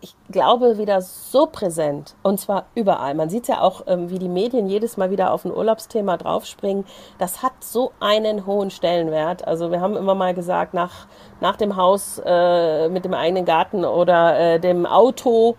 ich 0.01 0.15
glaube, 0.31 0.79
wieder 0.79 1.01
so 1.03 1.47
präsent. 1.47 2.15
Und 2.23 2.39
zwar 2.39 2.67
überall. 2.75 3.15
Man 3.15 3.29
sieht 3.29 3.49
ja 3.49 3.61
auch, 3.61 3.85
ähm, 3.87 4.11
wie 4.11 4.19
die 4.19 4.29
Medien 4.29 4.67
jedes 4.67 4.97
Mal 4.97 5.11
wieder 5.11 5.33
auf 5.33 5.45
ein 5.45 5.53
Urlaubsthema 5.53 6.17
draufspringen. 6.17 6.85
Das 7.19 7.43
hat 7.43 7.53
so 7.61 7.93
einen 8.01 8.47
hohen 8.47 8.71
Stellenwert. 8.71 9.47
Also 9.47 9.71
wir 9.71 9.81
haben 9.81 9.97
immer 9.97 10.15
mal 10.15 10.35
gesagt, 10.35 10.75
nach, 10.75 11.07
nach 11.41 11.57
dem 11.57 11.77
Haus 11.77 12.21
äh, 12.25 12.89
mit 12.89 13.05
dem 13.05 13.15
eigenen 13.15 13.45
Garten 13.45 13.85
oder 13.85 14.39
äh, 14.39 14.61
dem 14.61 14.87
Auto, 14.87 15.57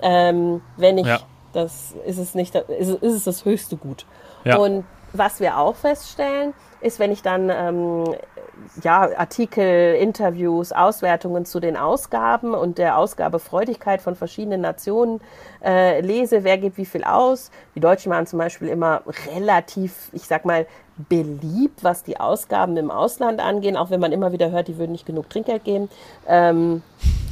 ähm, 0.00 0.62
wenn 0.76 0.98
ich, 0.98 1.06
ja. 1.06 1.18
das 1.52 1.94
ist 2.06 2.18
es 2.18 2.34
nicht, 2.34 2.54
ist, 2.54 2.90
ist 2.90 3.14
es 3.14 3.24
das 3.24 3.44
höchste 3.44 3.76
Gut. 3.76 4.06
Ja. 4.44 4.56
Und 4.56 4.84
was 5.12 5.40
wir 5.40 5.58
auch 5.58 5.76
feststellen, 5.76 6.54
ist, 6.80 6.98
wenn 6.98 7.12
ich 7.12 7.22
dann 7.22 7.50
ähm, 7.50 8.14
ja, 8.82 9.08
Artikel, 9.16 9.94
Interviews, 9.94 10.72
Auswertungen 10.72 11.44
zu 11.44 11.60
den 11.60 11.76
Ausgaben 11.76 12.54
und 12.54 12.78
der 12.78 12.98
Ausgabefreudigkeit 12.98 14.00
von 14.02 14.16
verschiedenen 14.16 14.60
Nationen 14.60 15.20
äh, 15.64 16.00
lese, 16.00 16.44
wer 16.44 16.58
gibt 16.58 16.76
wie 16.76 16.84
viel 16.84 17.04
aus. 17.04 17.50
Die 17.74 17.80
Deutschen 17.80 18.10
waren 18.10 18.26
zum 18.26 18.38
Beispiel 18.38 18.68
immer 18.68 19.02
relativ, 19.34 20.10
ich 20.12 20.26
sag 20.26 20.44
mal, 20.44 20.66
beliebt, 21.08 21.82
was 21.82 22.04
die 22.04 22.20
Ausgaben 22.20 22.76
im 22.76 22.90
Ausland 22.90 23.40
angehen, 23.40 23.76
auch 23.76 23.90
wenn 23.90 24.00
man 24.00 24.12
immer 24.12 24.32
wieder 24.32 24.50
hört, 24.50 24.68
die 24.68 24.78
würden 24.78 24.92
nicht 24.92 25.06
genug 25.06 25.28
Trinkgeld 25.28 25.64
geben. 25.64 25.88
Ähm, 26.26 26.82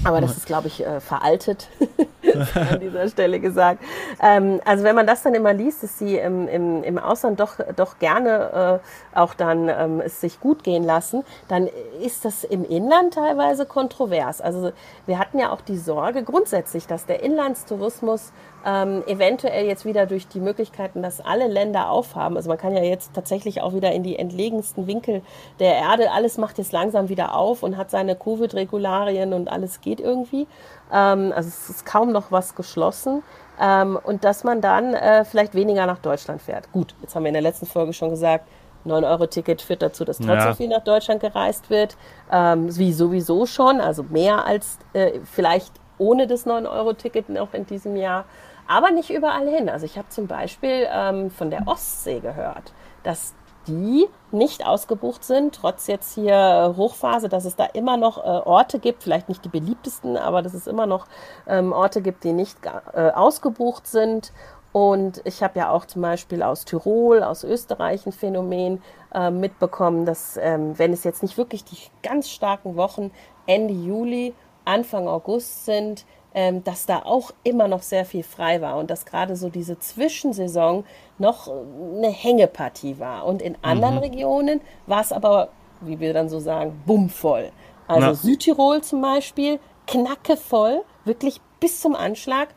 aber 0.05 0.21
das 0.21 0.37
ist, 0.37 0.47
glaube 0.47 0.67
ich, 0.67 0.85
äh, 0.85 1.01
veraltet, 1.01 1.69
an 2.55 2.81
dieser 2.81 3.09
Stelle 3.09 3.41
gesagt. 3.41 3.83
Ähm, 4.23 4.61
also 4.65 4.85
wenn 4.85 4.95
man 4.95 5.07
das 5.07 5.23
dann 5.23 5.35
immer 5.35 5.53
liest, 5.53 5.83
dass 5.83 5.99
sie 5.99 6.17
im, 6.17 6.49
im, 6.49 6.83
im 6.83 6.99
Ausland 6.99 7.41
doch, 7.41 7.57
doch 7.77 7.99
gerne 7.99 8.81
äh, 9.15 9.19
auch 9.19 9.35
dann 9.35 9.69
ähm, 9.69 10.01
es 10.01 10.21
sich 10.21 10.41
gut 10.41 10.65
gehen 10.65 10.85
lassen, 10.85 11.25
dann 11.49 11.69
ist 12.03 12.25
das 12.25 12.45
im 12.45 12.65
Inland 12.65 13.15
teilweise 13.15 13.67
kontrovers. 13.67 14.41
Also 14.41 14.73
wir 15.07 15.19
hatten 15.19 15.39
ja 15.39 15.51
auch 15.53 15.61
die 15.61 15.79
Sorge 15.79 16.23
grundsätzlich, 16.23 16.87
dass 16.87 17.07
der 17.07 17.23
Inlandstourismus 17.23 18.33
ähm, 18.65 19.03
eventuell 19.07 19.67
jetzt 19.67 19.85
wieder 19.85 20.07
durch 20.07 20.29
die 20.29 20.41
Möglichkeiten, 20.41 21.03
dass 21.03 21.21
alle 21.21 21.49
Länder 21.49 21.91
aufhaben. 21.91 22.37
Also 22.37 22.49
man 22.49 22.59
kann 22.59 22.77
ja 22.77 22.83
jetzt 22.83 23.13
tatsächlich 23.15 23.61
auch 23.61 23.75
wieder 23.75 23.93
in 23.93 24.03
die 24.03 24.19
entlegensten 24.19 24.87
Winkel 24.87 25.23
der 25.59 25.75
Erde. 25.75 26.13
Alles 26.13 26.39
macht 26.39 26.59
jetzt 26.59 26.73
langsam 26.73 27.09
wieder 27.09 27.35
auf 27.35 27.63
und 27.63 27.77
hat 27.77 27.91
seine 27.91 28.15
Covid-Regularien 28.15 29.33
und 29.33 29.51
alles 29.51 29.81
geht 29.81 30.01
irgendwie. 30.01 30.47
Ähm, 30.93 31.33
also 31.35 31.49
es 31.49 31.71
ist 31.71 31.87
kaum 31.87 32.13
noch 32.13 32.31
was 32.31 32.55
geschlossen. 32.55 33.23
Ähm, 33.61 33.99
und 34.03 34.25
dass 34.25 34.45
man 34.45 34.61
dann 34.61 34.95
äh, 34.95 35.25
vielleicht 35.25 35.55
weniger 35.55 35.87
nach 35.87 35.99
Deutschland 35.99 36.43
fährt. 36.43 36.71
Gut, 36.73 36.95
jetzt 37.03 37.15
haben 37.15 37.25
wir 37.25 37.29
in 37.29 37.35
der 37.35 37.43
letzten 37.43 37.67
Folge 37.67 37.93
schon 37.93 38.11
gesagt, 38.11 38.49
9-Euro-Ticket 38.87 39.63
führt 39.63 39.83
dazu, 39.83 40.05
dass 40.05 40.19
trotzdem 40.19 40.37
ja. 40.37 40.55
viel 40.55 40.69
nach 40.69 40.83
Deutschland 40.83 41.21
gereist 41.21 41.71
wird. 41.71 41.97
Ähm, 42.33 42.77
wie 42.77 42.93
sowieso 42.93 43.47
schon, 43.47 43.81
also 43.81 44.03
mehr 44.03 44.45
als 44.45 44.79
äh, 44.93 45.21
vielleicht 45.25 45.73
ohne 45.99 46.27
das 46.27 46.47
9-Euro-Ticket 46.47 47.29
noch 47.29 47.55
in 47.55 47.65
diesem 47.67 47.97
Jahr 47.97 48.25
aber 48.67 48.91
nicht 48.91 49.11
überall 49.11 49.49
hin. 49.49 49.69
Also 49.69 49.87
ich 49.87 49.99
habe 49.99 50.09
zum 50.09 50.27
Beispiel 50.27 50.87
ähm, 50.91 51.31
von 51.31 51.51
der 51.51 51.67
Ostsee 51.67 52.21
gehört, 52.21 52.73
dass 53.03 53.35
die 53.67 54.07
nicht 54.31 54.67
ausgebucht 54.67 55.25
sind, 55.25 55.55
trotz 55.55 55.87
jetzt 55.87 56.15
hier 56.15 56.75
Hochphase, 56.77 57.29
dass 57.29 57.45
es 57.45 57.57
da 57.57 57.65
immer 57.67 57.97
noch 57.97 58.19
äh, 58.19 58.21
Orte 58.21 58.79
gibt, 58.79 59.03
vielleicht 59.03 59.29
nicht 59.29 59.45
die 59.45 59.49
beliebtesten, 59.49 60.17
aber 60.17 60.43
dass 60.43 60.55
es 60.55 60.67
immer 60.67 60.87
noch 60.87 61.07
ähm, 61.47 61.73
Orte 61.73 62.03
gibt, 62.03 62.25
die 62.25 62.33
nicht 62.33 62.59
äh, 62.95 63.11
ausgebucht 63.11 63.87
sind. 63.87 64.33
Und 64.73 65.21
ich 65.25 65.43
habe 65.43 65.59
ja 65.59 65.71
auch 65.71 65.85
zum 65.85 66.01
Beispiel 66.01 66.43
aus 66.43 66.65
Tirol, 66.65 67.23
aus 67.23 67.45
Österreich 67.45 68.07
ein 68.07 68.13
Phänomen 68.13 68.83
äh, 69.15 69.31
mitbekommen, 69.31 70.07
dass 70.07 70.39
ähm, 70.39 70.79
wenn 70.79 70.95
es 70.95 71.05
jetzt 71.05 71.23
nicht 71.23 71.37
wirklich 71.37 71.65
die 71.65 71.77
ganz 72.03 72.31
starken 72.31 72.77
Wochen 72.77 73.11
Ende 73.47 73.75
Juli, 73.75 74.35
Anfang 74.65 75.09
August 75.09 75.67
sind, 75.67 76.07
ähm, 76.35 76.65
dass 76.65 76.87
da 76.87 77.01
auch 77.01 77.33
immer 77.45 77.69
noch 77.69 77.83
sehr 77.83 78.05
viel 78.05 78.23
frei 78.23 78.61
war 78.61 78.77
und 78.77 78.91
dass 78.91 79.05
gerade 79.05 79.37
so 79.37 79.49
diese 79.49 79.79
Zwischensaison 79.79 80.85
noch 81.19 81.49
eine 81.49 82.09
Hängepartie 82.09 82.99
war. 82.99 83.27
Und 83.27 83.43
in 83.43 83.57
anderen 83.63 83.97
mhm. 83.97 84.01
Regionen 84.01 84.61
war 84.87 85.01
es 85.01 85.13
aber, 85.13 85.49
wie 85.81 86.01
wir 86.01 86.13
dann 86.13 86.29
so 86.29 86.41
sagen, 86.41 86.83
bummvoll. 86.87 87.51
Also 87.87 88.09
Na. 88.09 88.15
Südtirol 88.15 88.83
zum 88.83 89.03
Beispiel, 89.03 89.59
knackevoll, 89.87 90.83
wirklich 91.05 91.41
bis 91.61 91.81
zum 91.81 91.95
Anschlag. 91.95 92.49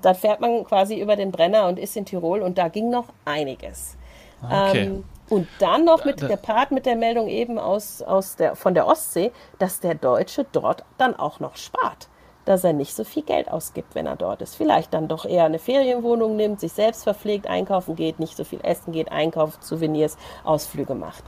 Da 0.00 0.14
fährt 0.14 0.40
man 0.40 0.64
quasi 0.64 1.00
über 1.00 1.16
den 1.16 1.32
Brenner 1.32 1.66
und 1.68 1.78
ist 1.78 1.96
in 1.96 2.04
Tirol 2.04 2.40
und 2.40 2.56
da 2.56 2.68
ging 2.68 2.88
noch 2.88 3.06
einiges. 3.24 3.96
Okay. 4.44 4.86
Ähm, 4.86 5.04
und 5.28 5.48
dann 5.60 5.84
noch 5.84 6.04
mit 6.04 6.18
gepaart 6.18 6.72
mit 6.72 6.84
der 6.84 6.96
Meldung 6.96 7.28
eben 7.28 7.58
aus, 7.58 8.02
aus 8.02 8.36
der, 8.36 8.54
von 8.54 8.74
der 8.74 8.86
Ostsee, 8.86 9.32
dass 9.58 9.80
der 9.80 9.94
Deutsche 9.94 10.44
dort 10.52 10.84
dann 10.98 11.16
auch 11.16 11.40
noch 11.40 11.56
spart 11.56 12.08
dass 12.44 12.64
er 12.64 12.72
nicht 12.72 12.94
so 12.94 13.04
viel 13.04 13.22
Geld 13.22 13.50
ausgibt, 13.50 13.94
wenn 13.94 14.06
er 14.06 14.16
dort 14.16 14.42
ist. 14.42 14.54
Vielleicht 14.54 14.92
dann 14.94 15.08
doch 15.08 15.24
eher 15.24 15.44
eine 15.44 15.58
Ferienwohnung 15.58 16.36
nimmt, 16.36 16.60
sich 16.60 16.72
selbst 16.72 17.04
verpflegt, 17.04 17.46
einkaufen 17.46 17.96
geht, 17.96 18.18
nicht 18.18 18.36
so 18.36 18.44
viel 18.44 18.60
essen 18.62 18.92
geht, 18.92 19.12
einkauft, 19.12 19.64
Souvenirs, 19.64 20.16
Ausflüge 20.44 20.94
macht. 20.94 21.24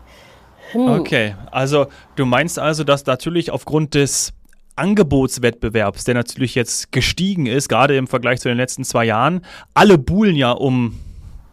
Hm. 0.72 0.88
Okay, 0.88 1.34
also 1.50 1.86
du 2.16 2.24
meinst 2.24 2.58
also, 2.58 2.84
dass 2.84 3.06
natürlich 3.06 3.50
aufgrund 3.50 3.94
des 3.94 4.32
Angebotswettbewerbs, 4.76 6.04
der 6.04 6.14
natürlich 6.14 6.54
jetzt 6.54 6.90
gestiegen 6.90 7.46
ist, 7.46 7.68
gerade 7.68 7.96
im 7.96 8.06
Vergleich 8.08 8.40
zu 8.40 8.48
den 8.48 8.56
letzten 8.56 8.84
zwei 8.84 9.04
Jahren, 9.04 9.44
alle 9.72 9.98
buhlen 9.98 10.34
ja 10.34 10.50
um, 10.50 10.98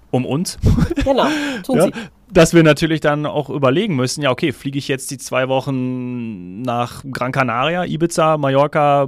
um 0.09 0.25
uns. 0.25 0.57
Genau, 1.03 1.27
tun 1.63 1.77
ja, 1.77 1.83
sie 1.85 1.91
dass 2.31 2.53
wir 2.53 2.63
natürlich 2.63 3.01
dann 3.01 3.25
auch 3.25 3.49
überlegen 3.49 3.95
müssen, 3.95 4.21
ja, 4.21 4.31
okay, 4.31 4.51
fliege 4.51 4.77
ich 4.77 4.87
jetzt 4.87 5.11
die 5.11 5.17
zwei 5.17 5.47
Wochen 5.49 6.61
nach 6.61 7.03
Gran 7.11 7.31
Canaria, 7.31 7.85
Ibiza, 7.85 8.37
Mallorca, 8.37 9.03
äh, 9.03 9.07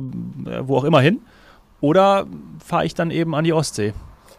wo 0.62 0.78
auch 0.78 0.84
immer 0.84 1.02
hin? 1.02 1.22
Oder 1.82 2.28
fahre 2.64 2.86
ich 2.86 2.94
dann 2.94 3.12
eben 3.12 3.36
an 3.36 3.44
die 3.44 3.54
Ostsee? 3.54 3.94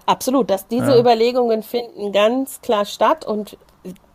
Absolut, 0.06 0.50
dass 0.50 0.68
diese 0.68 0.92
ja. 0.92 1.00
Überlegungen 1.00 1.62
finden 1.62 2.12
ganz 2.12 2.60
klar 2.60 2.84
statt 2.84 3.24
und 3.24 3.56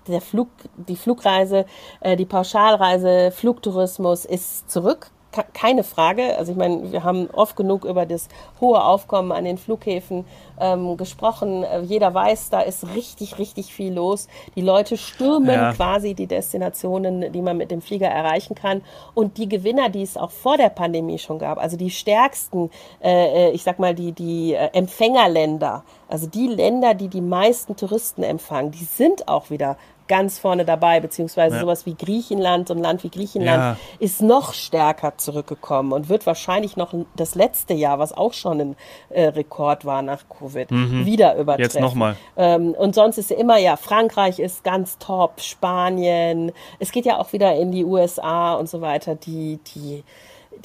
der 0.07 0.21
Flug, 0.21 0.49
die 0.75 0.95
Flugreise, 0.95 1.65
äh, 1.99 2.15
die 2.15 2.25
Pauschalreise, 2.25 3.31
Flugtourismus 3.31 4.25
ist 4.25 4.69
zurück 4.69 5.11
keine 5.53 5.83
Frage. 5.83 6.38
Also 6.38 6.51
ich 6.51 6.57
meine, 6.57 6.91
wir 6.91 7.03
haben 7.03 7.29
oft 7.31 7.55
genug 7.55 7.86
über 7.86 8.05
das 8.05 8.27
hohe 8.59 8.83
Aufkommen 8.83 9.31
an 9.31 9.45
den 9.45 9.57
Flughäfen 9.57 10.25
ähm, 10.59 10.98
gesprochen. 10.98 11.63
Äh, 11.63 11.81
jeder 11.81 12.13
weiß, 12.13 12.50
da 12.50 12.62
ist 12.62 12.95
richtig, 12.95 13.38
richtig 13.38 13.74
viel 13.74 13.93
los. 13.93 14.27
Die 14.55 14.62
Leute 14.62 14.98
stürmen 14.98 15.50
ja. 15.50 15.74
quasi 15.74 16.13
die 16.13 16.27
Destinationen, 16.27 17.31
die 17.31 17.41
man 17.41 17.57
mit 17.57 17.71
dem 17.71 17.81
Flieger 17.81 18.07
erreichen 18.07 18.55
kann. 18.55 18.81
Und 19.13 19.38
die 19.38 19.48
Gewinner, 19.48 19.89
die 19.89 20.01
es 20.01 20.17
auch 20.17 20.31
vor 20.31 20.57
der 20.57 20.69
Pandemie 20.69 21.19
schon 21.19 21.39
gab, 21.39 21.57
also 21.57 21.77
die 21.77 21.91
stärksten, 21.91 22.71
äh, 23.01 23.50
äh 23.50 23.51
ich 23.51 23.63
sag 23.63 23.79
mal, 23.79 23.93
die, 23.93 24.12
die 24.12 24.53
äh, 24.53 24.69
Empfängerländer, 24.74 25.83
also 26.07 26.27
die 26.27 26.48
Länder, 26.48 26.93
die 26.95 27.07
die 27.07 27.21
meisten 27.21 27.75
Touristen 27.75 28.24
empfangen, 28.24 28.71
die 28.71 28.83
sind 28.83 29.27
auch 29.27 29.50
wieder 29.50 29.77
ganz 30.10 30.39
vorne 30.39 30.66
dabei, 30.66 31.00
beziehungsweise 31.00 31.56
ja. 31.56 31.62
sowas 31.62 31.86
wie 31.86 31.94
Griechenland, 31.94 32.68
so 32.68 32.74
ein 32.74 32.82
Land 32.82 33.06
wie 33.06 33.10
Griechenland 33.10 33.78
ja. 33.78 33.78
ist 34.00 34.22
noch 34.22 34.54
stärker 34.54 35.18
zurückgekommen 35.18 35.94
und 35.94 36.10
wird 36.10 36.25
wahrscheinlich 36.25 36.75
noch 36.75 36.94
das 37.16 37.36
letzte 37.36 37.74
Jahr, 37.74 38.00
was 38.00 38.12
auch 38.12 38.34
schon 38.34 38.60
ein 38.60 38.75
äh, 39.10 39.25
Rekord 39.28 39.86
war 39.86 40.01
nach 40.01 40.24
Covid, 40.28 40.72
mhm. 40.72 41.06
wieder 41.06 41.36
übertreffen. 41.38 41.75
Jetzt 41.75 41.80
nochmal. 41.80 42.18
Ähm, 42.36 42.72
und 42.72 42.96
sonst 42.96 43.18
ist 43.18 43.30
ja 43.30 43.38
immer, 43.38 43.58
ja, 43.58 43.78
Frankreich 43.78 44.39
ist 44.39 44.63
ganz 44.66 44.98
top, 44.98 45.39
Spanien, 45.39 46.51
es 46.80 46.92
geht 46.92 47.06
ja 47.06 47.20
auch 47.20 47.32
wieder 47.32 47.56
in 47.56 47.72
die 47.72 47.86
USA 47.86 48.56
und 48.56 48.68
so 48.68 48.82
weiter, 48.82 49.13
die, 49.13 49.60
die, 49.75 50.04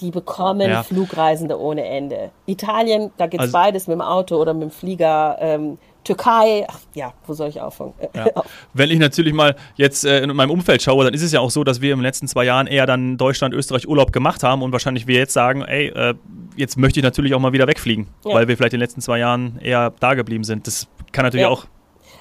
die 0.00 0.10
bekommen 0.10 0.70
ja. 0.70 0.82
Flugreisende 0.82 1.60
ohne 1.60 1.84
Ende. 1.84 2.30
Italien, 2.46 3.12
da 3.18 3.26
geht 3.26 3.40
es 3.40 3.44
also, 3.44 3.52
beides 3.52 3.86
mit 3.88 3.94
dem 3.94 4.00
Auto 4.00 4.36
oder 4.36 4.54
mit 4.54 4.62
dem 4.62 4.70
Flieger. 4.70 5.36
Ähm, 5.38 5.78
Türkei, 6.04 6.66
ach 6.68 6.78
ja, 6.94 7.12
wo 7.26 7.32
soll 7.32 7.48
ich 7.48 7.60
anfangen? 7.60 7.94
Ja. 8.14 8.26
Wenn 8.74 8.90
ich 8.90 8.98
natürlich 8.98 9.32
mal 9.32 9.56
jetzt 9.76 10.04
äh, 10.04 10.22
in 10.22 10.34
meinem 10.36 10.50
Umfeld 10.50 10.82
schaue, 10.82 11.04
dann 11.04 11.14
ist 11.14 11.22
es 11.22 11.32
ja 11.32 11.40
auch 11.40 11.50
so, 11.50 11.64
dass 11.64 11.80
wir 11.80 11.92
in 11.92 11.98
den 11.98 12.04
letzten 12.04 12.28
zwei 12.28 12.44
Jahren 12.44 12.66
eher 12.66 12.86
dann 12.86 13.16
Deutschland, 13.16 13.54
Österreich 13.54 13.88
Urlaub 13.88 14.12
gemacht 14.12 14.42
haben 14.42 14.62
und 14.62 14.72
wahrscheinlich 14.72 15.06
wir 15.06 15.18
jetzt 15.18 15.32
sagen, 15.32 15.62
ey, 15.62 15.88
äh, 15.88 16.14
jetzt 16.56 16.76
möchte 16.76 17.00
ich 17.00 17.04
natürlich 17.04 17.34
auch 17.34 17.40
mal 17.40 17.52
wieder 17.52 17.66
wegfliegen, 17.66 18.06
ja. 18.24 18.34
weil 18.34 18.48
wir 18.48 18.56
vielleicht 18.56 18.74
in 18.74 18.78
den 18.78 18.84
letzten 18.84 19.00
zwei 19.00 19.18
Jahren 19.18 19.58
eher 19.58 19.92
da 20.00 20.14
geblieben 20.14 20.44
sind. 20.44 20.66
Das 20.66 20.86
kann 21.12 21.24
natürlich 21.24 21.42
ja. 21.42 21.48
auch 21.48 21.66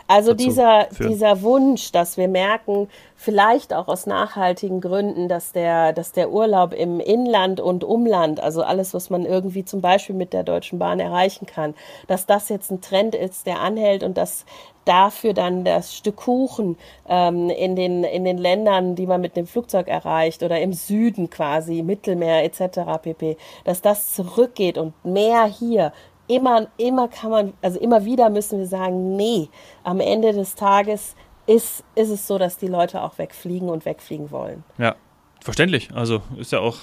also 0.08 0.34
dieser, 0.34 0.88
dieser 1.00 1.42
Wunsch, 1.42 1.92
dass 1.92 2.18
wir 2.18 2.28
merken, 2.28 2.90
vielleicht 3.16 3.74
auch 3.74 3.88
aus 3.88 4.06
nachhaltigen 4.06 4.82
Gründen, 4.82 5.30
dass 5.30 5.54
der, 5.54 5.94
dass 5.94 6.12
der 6.12 6.32
Urlaub 6.32 6.74
im 6.74 7.00
Inland 7.00 7.62
und 7.62 7.84
Umland, 7.84 8.40
also 8.42 8.64
alles, 8.64 8.94
was 8.94 9.10
man 9.10 9.26
irgendwie 9.26 9.64
zum 9.64 9.82
Beispiel 9.82 10.16
mit 10.16 10.34
der 10.34 10.44
Deutschen 10.44 10.78
Bahn 10.78 11.00
erreichen 11.00 11.46
kann, 11.46 11.74
dass 12.08 12.26
das 12.26 12.50
jetzt 12.50 12.70
ein 12.70 12.82
Trend 12.82 13.16
ist, 13.16 13.48
der 13.48 13.62
anhält 13.62 14.04
und 14.04 14.18
dass 14.18 14.46
dafür 14.86 15.34
dann 15.34 15.64
das 15.64 15.96
Stück 15.96 16.18
Kuchen 16.18 16.78
ähm, 17.08 17.50
in, 17.50 17.76
den, 17.76 18.04
in 18.04 18.26
den 18.26 18.38
Ländern, 18.38 18.96
die 18.96 19.08
man 19.08 19.22
mit 19.22 19.38
dem 19.38 19.48
Flugzeug 19.48 19.88
erreicht 19.88 20.44
oder 20.44 20.60
im 20.60 20.74
Süden 20.74 21.30
quasi, 21.30 21.82
Mittelmeer 21.82 22.44
etc. 22.44 22.80
pp., 23.02 23.38
dass 23.64 23.82
das 23.82 24.12
zurückgeht 24.12 24.78
und 24.78 24.94
mehr 25.06 25.46
hier 25.46 25.94
immer, 26.28 26.68
immer 26.78 27.08
kann 27.08 27.32
man, 27.32 27.54
also 27.62 27.80
immer 27.80 28.06
wieder 28.06 28.30
müssen 28.30 28.60
wir 28.60 28.68
sagen, 28.68 29.16
nee, 29.16 29.50
am 29.84 30.00
Ende 30.00 30.34
des 30.34 30.56
Tages 30.56 31.16
ist, 31.46 31.84
ist 31.96 32.10
es 32.10 32.28
so, 32.28 32.38
dass 32.38 32.58
die 32.58 32.68
Leute 32.68 33.02
auch 33.02 33.18
wegfliegen 33.18 33.70
und 33.70 33.86
wegfliegen 33.86 34.32
wollen. 34.32 34.64
Ja, 34.78 34.96
verständlich. 35.42 35.90
Also 35.94 36.22
ist 36.38 36.52
ja 36.52 36.60
auch 36.60 36.78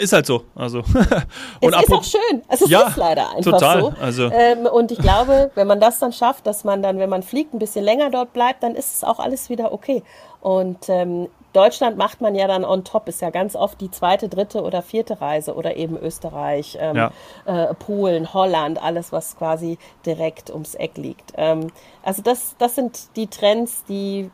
ist 0.00 0.12
halt 0.12 0.26
so. 0.26 0.44
Also. 0.54 0.78
und 1.60 1.74
es 1.74 1.82
ist 1.82 1.92
auch 1.92 2.04
schön. 2.04 2.42
Es 2.48 2.62
ist, 2.62 2.70
ja, 2.70 2.90
leider 2.96 3.30
einfach 3.30 3.52
total. 3.52 3.80
so. 3.80 3.92
Also. 4.00 4.30
Ähm, 4.32 4.66
und 4.66 4.90
ich 4.90 4.98
glaube, 4.98 5.50
wenn 5.54 5.66
man 5.66 5.78
das 5.78 5.98
dann 5.98 6.12
schafft, 6.12 6.46
dass 6.46 6.64
man 6.64 6.82
dann, 6.82 6.98
wenn 6.98 7.10
man 7.10 7.22
fliegt, 7.22 7.52
ein 7.52 7.58
bisschen 7.58 7.84
länger 7.84 8.10
dort 8.10 8.32
bleibt, 8.32 8.62
dann 8.62 8.74
ist 8.74 8.94
es 8.94 9.04
auch 9.04 9.18
alles 9.18 9.50
wieder 9.50 9.72
okay. 9.72 10.02
Und 10.40 10.88
ähm, 10.88 11.28
Deutschland 11.58 11.96
macht 11.96 12.20
man 12.20 12.36
ja 12.36 12.46
dann 12.46 12.64
on 12.64 12.84
top, 12.84 13.08
ist 13.08 13.20
ja 13.20 13.30
ganz 13.30 13.56
oft 13.56 13.80
die 13.80 13.90
zweite, 13.90 14.28
dritte 14.28 14.62
oder 14.62 14.80
vierte 14.80 15.20
Reise 15.20 15.56
oder 15.56 15.76
eben 15.76 15.98
Österreich, 15.98 16.78
ähm, 16.80 16.94
ja. 16.94 17.10
äh, 17.46 17.74
Polen, 17.74 18.32
Holland, 18.32 18.80
alles, 18.80 19.10
was 19.10 19.36
quasi 19.36 19.76
direkt 20.06 20.50
ums 20.50 20.76
Eck 20.76 20.96
liegt. 20.96 21.32
Ähm, 21.36 21.72
also 22.04 22.22
das, 22.22 22.54
das 22.58 22.76
sind 22.76 23.16
die 23.16 23.26
Trends, 23.26 23.82
die, 23.88 24.30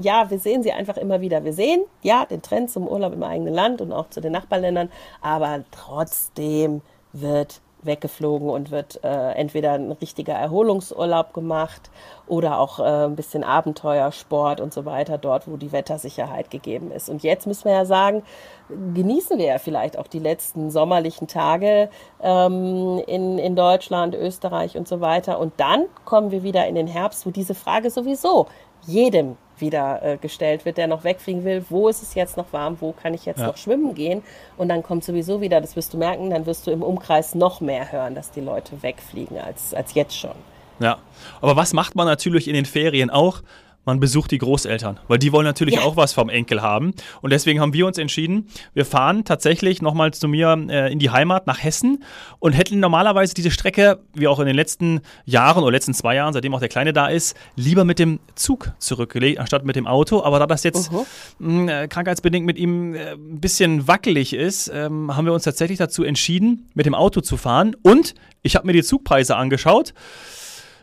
ja, 0.00 0.30
wir 0.30 0.38
sehen 0.38 0.62
sie 0.62 0.72
einfach 0.72 0.96
immer 0.96 1.20
wieder. 1.20 1.44
Wir 1.44 1.52
sehen, 1.52 1.84
ja, 2.00 2.24
den 2.24 2.40
Trend 2.40 2.70
zum 2.70 2.88
Urlaub 2.88 3.12
im 3.12 3.24
eigenen 3.24 3.52
Land 3.52 3.82
und 3.82 3.92
auch 3.92 4.08
zu 4.08 4.22
den 4.22 4.32
Nachbarländern, 4.32 4.90
aber 5.20 5.64
trotzdem 5.70 6.80
wird 7.12 7.60
weggeflogen 7.86 8.50
und 8.50 8.70
wird 8.70 9.02
äh, 9.04 9.32
entweder 9.32 9.72
ein 9.72 9.92
richtiger 9.92 10.34
Erholungsurlaub 10.34 11.32
gemacht 11.32 11.90
oder 12.26 12.58
auch 12.58 12.80
äh, 12.80 13.04
ein 13.04 13.16
bisschen 13.16 13.44
Abenteuersport 13.44 14.60
und 14.60 14.72
so 14.72 14.84
weiter, 14.84 15.18
dort, 15.18 15.48
wo 15.48 15.56
die 15.56 15.72
Wettersicherheit 15.72 16.50
gegeben 16.50 16.90
ist. 16.90 17.08
Und 17.08 17.22
jetzt 17.22 17.46
müssen 17.46 17.64
wir 17.64 17.72
ja 17.72 17.84
sagen, 17.84 18.22
genießen 18.68 19.38
wir 19.38 19.46
ja 19.46 19.58
vielleicht 19.58 19.98
auch 19.98 20.06
die 20.06 20.18
letzten 20.18 20.70
sommerlichen 20.70 21.28
Tage 21.28 21.90
ähm, 22.22 23.02
in, 23.06 23.38
in 23.38 23.56
Deutschland, 23.56 24.14
Österreich 24.14 24.76
und 24.76 24.88
so 24.88 25.00
weiter. 25.00 25.38
Und 25.38 25.52
dann 25.58 25.84
kommen 26.04 26.30
wir 26.30 26.42
wieder 26.42 26.66
in 26.66 26.74
den 26.74 26.86
Herbst, 26.86 27.26
wo 27.26 27.30
diese 27.30 27.54
Frage 27.54 27.90
sowieso 27.90 28.46
jedem 28.86 29.36
wieder 29.58 30.02
äh, 30.02 30.16
gestellt 30.16 30.64
wird, 30.64 30.76
der 30.76 30.86
noch 30.86 31.04
wegfliegen 31.04 31.44
will. 31.44 31.64
Wo 31.68 31.88
ist 31.88 32.02
es 32.02 32.14
jetzt 32.14 32.36
noch 32.36 32.52
warm? 32.52 32.76
Wo 32.80 32.92
kann 32.92 33.14
ich 33.14 33.24
jetzt 33.24 33.40
ja. 33.40 33.46
noch 33.46 33.56
schwimmen 33.56 33.94
gehen? 33.94 34.22
Und 34.56 34.68
dann 34.68 34.82
kommt 34.82 35.04
sowieso 35.04 35.40
wieder, 35.40 35.60
das 35.60 35.76
wirst 35.76 35.92
du 35.94 35.98
merken, 35.98 36.30
dann 36.30 36.46
wirst 36.46 36.66
du 36.66 36.70
im 36.70 36.82
Umkreis 36.82 37.34
noch 37.34 37.60
mehr 37.60 37.90
hören, 37.92 38.14
dass 38.14 38.30
die 38.30 38.40
Leute 38.40 38.82
wegfliegen 38.82 39.38
als, 39.38 39.74
als 39.74 39.94
jetzt 39.94 40.16
schon. 40.16 40.34
Ja, 40.80 40.98
aber 41.40 41.56
was 41.56 41.72
macht 41.72 41.94
man 41.94 42.06
natürlich 42.06 42.48
in 42.48 42.54
den 42.54 42.66
Ferien 42.66 43.10
auch? 43.10 43.42
Man 43.84 44.00
besucht 44.00 44.30
die 44.30 44.38
Großeltern, 44.38 44.98
weil 45.08 45.18
die 45.18 45.32
wollen 45.32 45.44
natürlich 45.44 45.76
ja. 45.76 45.82
auch 45.82 45.96
was 45.96 46.12
vom 46.12 46.28
Enkel 46.28 46.62
haben. 46.62 46.94
Und 47.20 47.30
deswegen 47.30 47.60
haben 47.60 47.74
wir 47.74 47.86
uns 47.86 47.98
entschieden, 47.98 48.48
wir 48.72 48.84
fahren 48.84 49.24
tatsächlich 49.24 49.82
nochmal 49.82 50.12
zu 50.12 50.28
mir 50.28 50.56
äh, 50.70 50.92
in 50.92 50.98
die 50.98 51.10
Heimat 51.10 51.46
nach 51.46 51.62
Hessen 51.62 52.02
und 52.38 52.52
hätten 52.52 52.80
normalerweise 52.80 53.34
diese 53.34 53.50
Strecke, 53.50 54.00
wie 54.14 54.28
auch 54.28 54.40
in 54.40 54.46
den 54.46 54.56
letzten 54.56 55.00
Jahren 55.26 55.62
oder 55.62 55.72
letzten 55.72 55.94
zwei 55.94 56.14
Jahren, 56.14 56.32
seitdem 56.32 56.54
auch 56.54 56.60
der 56.60 56.68
Kleine 56.68 56.92
da 56.92 57.08
ist, 57.08 57.36
lieber 57.56 57.84
mit 57.84 57.98
dem 57.98 58.20
Zug 58.34 58.72
zurückgelegt, 58.78 59.38
anstatt 59.38 59.64
mit 59.64 59.76
dem 59.76 59.86
Auto. 59.86 60.22
Aber 60.22 60.38
da 60.38 60.46
das 60.54 60.62
jetzt 60.62 60.90
uh 60.92 61.04
-huh. 61.40 61.68
äh, 61.68 61.88
krankheitsbedingt 61.88 62.46
mit 62.46 62.58
ihm 62.58 62.94
äh, 62.94 63.12
ein 63.12 63.40
bisschen 63.40 63.86
wackelig 63.86 64.32
ist, 64.32 64.70
ähm, 64.72 65.14
haben 65.14 65.26
wir 65.26 65.32
uns 65.32 65.44
tatsächlich 65.44 65.78
dazu 65.78 66.04
entschieden, 66.04 66.70
mit 66.74 66.86
dem 66.86 66.94
Auto 66.94 67.20
zu 67.20 67.36
fahren. 67.36 67.76
Und 67.82 68.14
ich 68.42 68.56
habe 68.56 68.66
mir 68.66 68.72
die 68.72 68.82
Zugpreise 68.82 69.36
angeschaut. 69.36 69.92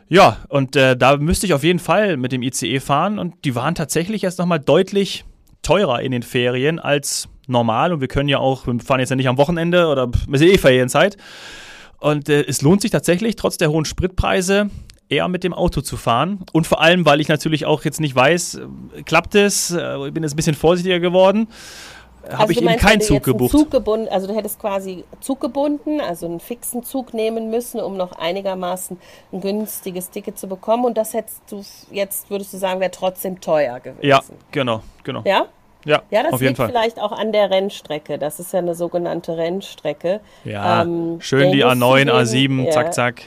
Ja, 0.08 0.38
und 0.48 0.76
äh, 0.76 0.96
da 0.96 1.16
müsste 1.16 1.46
ich 1.46 1.54
auf 1.54 1.64
jeden 1.64 1.78
Fall 1.78 2.16
mit 2.16 2.32
dem 2.32 2.42
ICE 2.42 2.80
fahren 2.80 3.18
und 3.18 3.44
die 3.44 3.54
waren 3.54 3.74
tatsächlich 3.74 4.24
erst 4.24 4.38
nochmal 4.38 4.60
deutlich 4.60 5.24
teurer 5.62 6.00
in 6.00 6.12
den 6.12 6.22
Ferien 6.22 6.78
als 6.78 7.28
normal 7.46 7.92
und 7.92 8.00
wir 8.00 8.08
können 8.08 8.28
ja 8.28 8.38
auch, 8.38 8.66
wir 8.66 8.78
fahren 8.80 9.00
jetzt 9.00 9.10
ja 9.10 9.16
nicht 9.16 9.28
am 9.28 9.38
Wochenende 9.38 9.88
oder 9.88 10.08
wir 10.28 10.38
sind 10.38 10.48
eh 10.48 10.58
Ferienzeit 10.58 11.16
und 11.98 12.28
äh, 12.28 12.44
es 12.46 12.62
lohnt 12.62 12.82
sich 12.82 12.90
tatsächlich, 12.90 13.36
trotz 13.36 13.56
der 13.58 13.70
hohen 13.70 13.84
Spritpreise, 13.84 14.70
eher 15.08 15.28
mit 15.28 15.44
dem 15.44 15.52
Auto 15.52 15.82
zu 15.82 15.96
fahren. 15.96 16.40
Und 16.52 16.66
vor 16.66 16.80
allem, 16.80 17.04
weil 17.04 17.20
ich 17.20 17.28
natürlich 17.28 17.66
auch 17.66 17.84
jetzt 17.84 18.00
nicht 18.00 18.14
weiß, 18.14 18.54
äh, 18.54 19.02
klappt 19.04 19.34
es, 19.34 19.70
äh, 19.70 20.06
ich 20.06 20.12
bin 20.12 20.22
jetzt 20.22 20.32
ein 20.32 20.36
bisschen 20.36 20.54
vorsichtiger 20.54 21.00
geworden 21.00 21.48
habe 22.24 22.40
also 22.40 22.52
ich 22.52 22.62
eben 22.62 22.76
keinen 22.76 23.00
Zug 23.00 23.22
gebucht. 23.22 23.52
Zug 23.52 23.70
gebunden, 23.70 24.08
also 24.08 24.26
du 24.26 24.34
hättest 24.34 24.58
quasi 24.60 25.04
Zug 25.20 25.40
gebunden, 25.40 26.00
also 26.00 26.26
einen 26.26 26.40
fixen 26.40 26.82
Zug 26.82 27.14
nehmen 27.14 27.50
müssen, 27.50 27.80
um 27.80 27.96
noch 27.96 28.12
einigermaßen 28.12 28.98
ein 29.32 29.40
günstiges 29.40 30.10
Ticket 30.10 30.38
zu 30.38 30.46
bekommen. 30.46 30.84
Und 30.84 30.96
das 30.96 31.14
hättest 31.14 31.42
du 31.50 31.62
jetzt, 31.90 32.30
würdest 32.30 32.52
du 32.52 32.58
sagen, 32.58 32.80
wäre 32.80 32.90
trotzdem 32.90 33.40
teuer 33.40 33.80
gewesen. 33.80 34.06
Ja, 34.06 34.20
genau, 34.50 34.82
genau. 35.04 35.22
Ja? 35.24 35.46
Ja, 35.84 36.02
ja 36.10 36.22
das 36.22 36.34
auf 36.34 36.40
liegt 36.40 36.56
vielleicht 36.56 37.00
auch 37.00 37.12
an 37.12 37.32
der 37.32 37.50
Rennstrecke. 37.50 38.18
Das 38.18 38.38
ist 38.38 38.52
ja 38.52 38.60
eine 38.60 38.74
sogenannte 38.74 39.36
Rennstrecke. 39.36 40.20
Ja, 40.44 40.82
ähm, 40.82 41.20
schön 41.20 41.52
die 41.52 41.64
A9, 41.64 42.10
A7, 42.10 42.64
ja. 42.64 42.70
zack, 42.70 42.94
zack. 42.94 43.22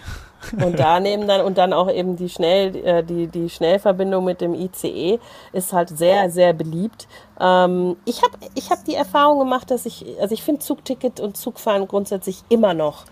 Und 0.54 0.80
da 0.80 1.00
nehmen 1.02 1.28
dann 1.28 1.42
und 1.42 1.58
dann 1.58 1.74
auch 1.74 1.92
eben 1.92 2.16
die 2.16 2.30
Schnell 2.30 2.76
äh, 2.76 3.04
die 3.04 3.28
die 3.28 3.50
Schnellverbindung 3.50 4.24
mit 4.26 4.42
dem 4.42 4.54
ICE 4.54 5.20
ist 5.54 5.74
halt 5.74 5.90
sehr 5.90 6.30
sehr 6.30 6.54
beliebt. 6.54 7.08
Ähm, 7.40 7.98
ich 8.06 8.22
habe 8.22 8.38
ich 8.56 8.72
habe 8.72 8.82
die 8.86 8.96
Erfahrung 8.96 9.40
gemacht, 9.40 9.72
dass 9.72 9.86
ich 9.86 10.06
also 10.20 10.34
ich 10.34 10.44
finde 10.44 10.62
Zugticket 10.62 11.20
und 11.20 11.38
Zugfahren 11.38 11.88
grundsätzlich 11.88 12.44
immer 12.50 12.74
noch 12.74 13.06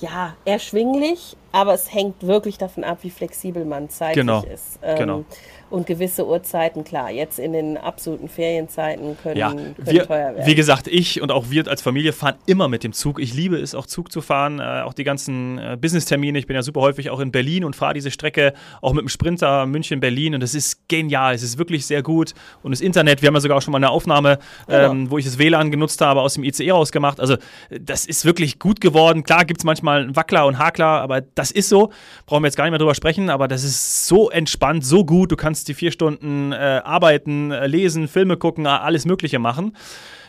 ja 0.00 0.34
erschwinglich, 0.44 1.36
aber 1.52 1.74
es 1.74 1.92
hängt 1.92 2.26
wirklich 2.26 2.58
davon 2.58 2.84
ab, 2.84 2.98
wie 3.02 3.10
flexibel 3.10 3.64
man 3.64 3.88
zeitlich 3.88 4.26
genau. 4.26 4.42
ist. 4.42 4.78
Ähm, 4.82 4.98
genau 4.98 5.24
und 5.70 5.86
gewisse 5.86 6.26
Uhrzeiten, 6.26 6.84
klar, 6.84 7.10
jetzt 7.10 7.38
in 7.38 7.52
den 7.52 7.76
absoluten 7.76 8.28
Ferienzeiten 8.28 9.18
können, 9.22 9.36
ja, 9.36 9.50
können 9.50 9.74
wir, 9.76 10.06
teuer 10.06 10.34
werden. 10.34 10.46
Wie 10.46 10.54
gesagt, 10.54 10.86
ich 10.86 11.20
und 11.20 11.30
auch 11.30 11.50
wir 11.50 11.68
als 11.68 11.82
Familie 11.82 12.12
fahren 12.12 12.36
immer 12.46 12.68
mit 12.68 12.84
dem 12.84 12.92
Zug. 12.92 13.20
Ich 13.20 13.34
liebe 13.34 13.56
es 13.56 13.74
auch 13.74 13.86
Zug 13.86 14.10
zu 14.10 14.20
fahren, 14.20 14.60
äh, 14.60 14.82
auch 14.82 14.94
die 14.94 15.04
ganzen 15.04 15.58
äh, 15.58 15.76
Business-Termine. 15.78 16.38
Ich 16.38 16.46
bin 16.46 16.56
ja 16.56 16.62
super 16.62 16.80
häufig 16.80 17.10
auch 17.10 17.20
in 17.20 17.32
Berlin 17.32 17.64
und 17.64 17.76
fahre 17.76 17.94
diese 17.94 18.10
Strecke 18.10 18.54
auch 18.80 18.92
mit 18.94 19.02
dem 19.02 19.08
Sprinter 19.08 19.66
München-Berlin 19.66 20.34
und 20.34 20.42
das 20.42 20.54
ist 20.54 20.88
genial. 20.88 21.34
Es 21.34 21.42
ist 21.42 21.58
wirklich 21.58 21.86
sehr 21.86 22.02
gut 22.02 22.34
und 22.62 22.70
das 22.70 22.80
Internet, 22.80 23.20
wir 23.20 23.26
haben 23.26 23.34
ja 23.34 23.40
sogar 23.40 23.58
auch 23.58 23.62
schon 23.62 23.72
mal 23.72 23.78
eine 23.78 23.90
Aufnahme, 23.90 24.38
genau. 24.66 24.90
ähm, 24.90 25.10
wo 25.10 25.18
ich 25.18 25.26
das 25.26 25.38
WLAN 25.38 25.70
genutzt 25.70 26.00
habe, 26.00 26.22
aus 26.22 26.34
dem 26.34 26.44
ICE 26.44 26.70
rausgemacht. 26.70 27.20
Also 27.20 27.36
das 27.70 28.06
ist 28.06 28.24
wirklich 28.24 28.58
gut 28.58 28.80
geworden. 28.80 29.22
Klar 29.22 29.44
gibt 29.44 29.60
es 29.60 29.64
manchmal 29.64 30.02
einen 30.02 30.16
Wackler 30.16 30.46
und 30.46 30.58
Hakler, 30.58 31.02
aber 31.02 31.20
das 31.38 31.50
ist 31.50 31.68
so. 31.68 31.90
Brauchen 32.26 32.42
wir 32.42 32.48
jetzt 32.48 32.56
gar 32.56 32.64
nicht 32.64 32.72
mehr 32.72 32.78
drüber 32.78 32.94
sprechen, 32.94 33.30
aber 33.30 33.48
das 33.48 33.64
ist 33.64 34.06
so 34.06 34.30
entspannt, 34.30 34.84
so 34.84 35.04
gut. 35.04 35.32
Du 35.32 35.36
kannst 35.36 35.68
die 35.68 35.74
vier 35.74 35.92
Stunden 35.92 36.52
äh, 36.52 36.56
arbeiten, 36.84 37.50
äh, 37.50 37.66
lesen, 37.66 38.08
Filme 38.08 38.36
gucken, 38.36 38.66
alles 38.66 39.04
Mögliche 39.04 39.38
machen. 39.38 39.76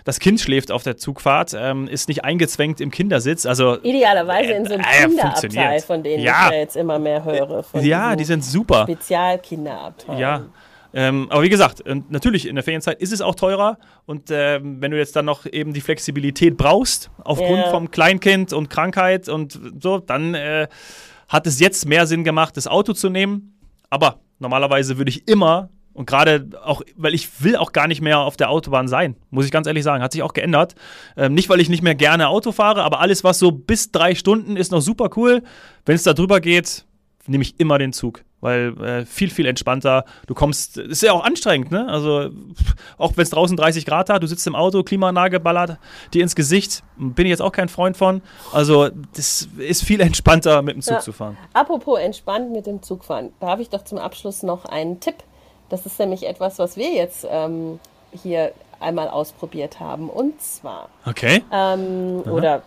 Das 0.05 0.19
Kind 0.19 0.39
schläft 0.39 0.71
auf 0.71 0.83
der 0.83 0.97
Zugfahrt, 0.97 1.55
ähm, 1.57 1.87
ist 1.87 2.07
nicht 2.07 2.23
eingezwängt 2.23 2.81
im 2.81 2.89
Kindersitz. 2.89 3.45
Also, 3.45 3.77
Idealerweise 3.81 4.53
in 4.53 4.65
so 4.65 4.73
einem 4.73 4.83
äh, 4.83 5.05
Kinderabteil, 5.05 5.81
von 5.81 6.03
denen 6.03 6.23
ja. 6.23 6.47
ich 6.47 6.53
ja 6.53 6.59
jetzt 6.59 6.75
immer 6.77 6.99
mehr 6.99 7.23
höre. 7.23 7.63
ja, 7.81 8.15
die 8.15 8.23
sind 8.23 8.43
super. 8.43 8.83
Spezialkinderabteil. 8.83 10.19
Ja. 10.19 10.45
Ähm, 10.93 11.27
aber 11.29 11.43
wie 11.43 11.49
gesagt, 11.49 11.83
natürlich 12.09 12.47
in 12.47 12.55
der 12.55 12.63
Ferienzeit 12.63 12.99
ist 12.99 13.13
es 13.13 13.21
auch 13.21 13.35
teurer 13.35 13.77
und 14.05 14.31
äh, 14.31 14.59
wenn 14.63 14.91
du 14.91 14.97
jetzt 14.97 15.15
dann 15.15 15.25
noch 15.25 15.45
eben 15.45 15.73
die 15.73 15.81
Flexibilität 15.81 16.57
brauchst, 16.57 17.11
aufgrund 17.23 17.59
ja. 17.59 17.69
vom 17.69 17.91
Kleinkind 17.91 18.53
und 18.53 18.69
Krankheit 18.69 19.29
und 19.29 19.59
so, 19.79 19.99
dann 19.99 20.33
äh, 20.33 20.67
hat 21.27 21.45
es 21.45 21.59
jetzt 21.59 21.85
mehr 21.85 22.07
Sinn 22.07 22.23
gemacht, 22.23 22.57
das 22.57 22.65
Auto 22.65 22.93
zu 22.93 23.09
nehmen. 23.09 23.55
Aber 23.91 24.19
Normalerweise 24.39 24.97
würde 24.97 25.09
ich 25.09 25.27
immer 25.27 25.69
und 25.93 26.05
gerade 26.05 26.47
auch, 26.63 26.81
weil 26.95 27.13
ich 27.13 27.43
will 27.43 27.57
auch 27.57 27.73
gar 27.73 27.87
nicht 27.87 28.01
mehr 28.01 28.19
auf 28.19 28.37
der 28.37 28.49
Autobahn 28.49 28.87
sein, 28.87 29.17
muss 29.31 29.45
ich 29.45 29.51
ganz 29.51 29.67
ehrlich 29.67 29.83
sagen. 29.83 30.01
Hat 30.01 30.13
sich 30.13 30.23
auch 30.23 30.33
geändert. 30.33 30.75
Ähm, 31.17 31.33
nicht, 31.33 31.49
weil 31.49 31.59
ich 31.59 31.67
nicht 31.67 31.83
mehr 31.83 31.95
gerne 31.95 32.29
Auto 32.29 32.53
fahre, 32.53 32.83
aber 32.83 33.01
alles, 33.01 33.23
was 33.23 33.37
so 33.37 33.51
bis 33.51 33.91
drei 33.91 34.15
Stunden 34.15 34.55
ist, 34.55 34.71
noch 34.71 34.81
super 34.81 35.09
cool. 35.17 35.43
Wenn 35.85 35.95
es 35.95 36.03
da 36.03 36.13
drüber 36.13 36.39
geht, 36.39 36.85
nehme 37.27 37.43
ich 37.43 37.59
immer 37.59 37.77
den 37.77 37.93
Zug 37.93 38.23
weil 38.41 38.81
äh, 38.81 39.05
viel, 39.05 39.29
viel 39.29 39.45
entspannter. 39.45 40.05
Du 40.27 40.33
kommst, 40.33 40.77
ist 40.77 41.01
ja 41.01 41.11
auch 41.11 41.23
anstrengend, 41.23 41.71
ne? 41.71 41.87
Also, 41.87 42.29
auch 42.97 43.13
wenn 43.15 43.23
es 43.23 43.29
draußen 43.29 43.55
30 43.57 43.85
Grad 43.85 44.09
hat, 44.09 44.23
du 44.23 44.27
sitzt 44.27 44.45
im 44.47 44.55
Auto, 44.55 44.83
Klimaanlage 44.83 45.39
ballert 45.39 45.77
dir 46.13 46.23
ins 46.23 46.35
Gesicht. 46.35 46.83
Bin 46.97 47.25
ich 47.25 47.31
jetzt 47.31 47.41
auch 47.41 47.51
kein 47.51 47.69
Freund 47.69 47.97
von. 47.97 48.21
Also, 48.53 48.89
das 49.15 49.47
ist 49.57 49.83
viel 49.83 49.99
entspannter, 50.01 50.61
mit 50.61 50.75
dem 50.75 50.81
Zug 50.81 50.95
ja. 50.95 50.99
zu 50.99 51.11
fahren. 51.11 51.37
Apropos 51.53 51.99
entspannt 51.99 52.51
mit 52.51 52.65
dem 52.65 52.81
Zug 52.81 53.03
fahren, 53.03 53.31
da 53.39 53.47
habe 53.47 53.61
ich 53.61 53.69
doch 53.69 53.83
zum 53.83 53.97
Abschluss 53.97 54.43
noch 54.43 54.65
einen 54.65 54.99
Tipp. 54.99 55.15
Das 55.69 55.85
ist 55.85 55.99
nämlich 55.99 56.25
etwas, 56.25 56.57
was 56.59 56.77
wir 56.77 56.93
jetzt 56.93 57.27
ähm, 57.29 57.79
hier 58.11 58.53
einmal 58.79 59.09
ausprobiert 59.09 59.79
haben. 59.79 60.09
Und 60.09 60.41
zwar. 60.41 60.89
Okay. 61.05 61.43
Ähm, 61.51 62.23
oder. 62.25 62.63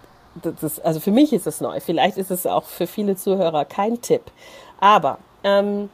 Das, 0.61 0.81
also 0.81 1.01
für 1.01 1.11
mich 1.11 1.33
ist 1.33 1.47
es 1.47 1.61
neu. 1.61 1.81
Vielleicht 1.81 2.17
ist 2.17 2.31
es 2.31 2.47
auch 2.47 2.65
für 2.65 2.87
viele 2.87 3.17
Zuhörer 3.17 3.65
kein 3.65 4.01
Tipp. 4.01 4.23
Aber 4.81 5.19
ähm, 5.45 5.91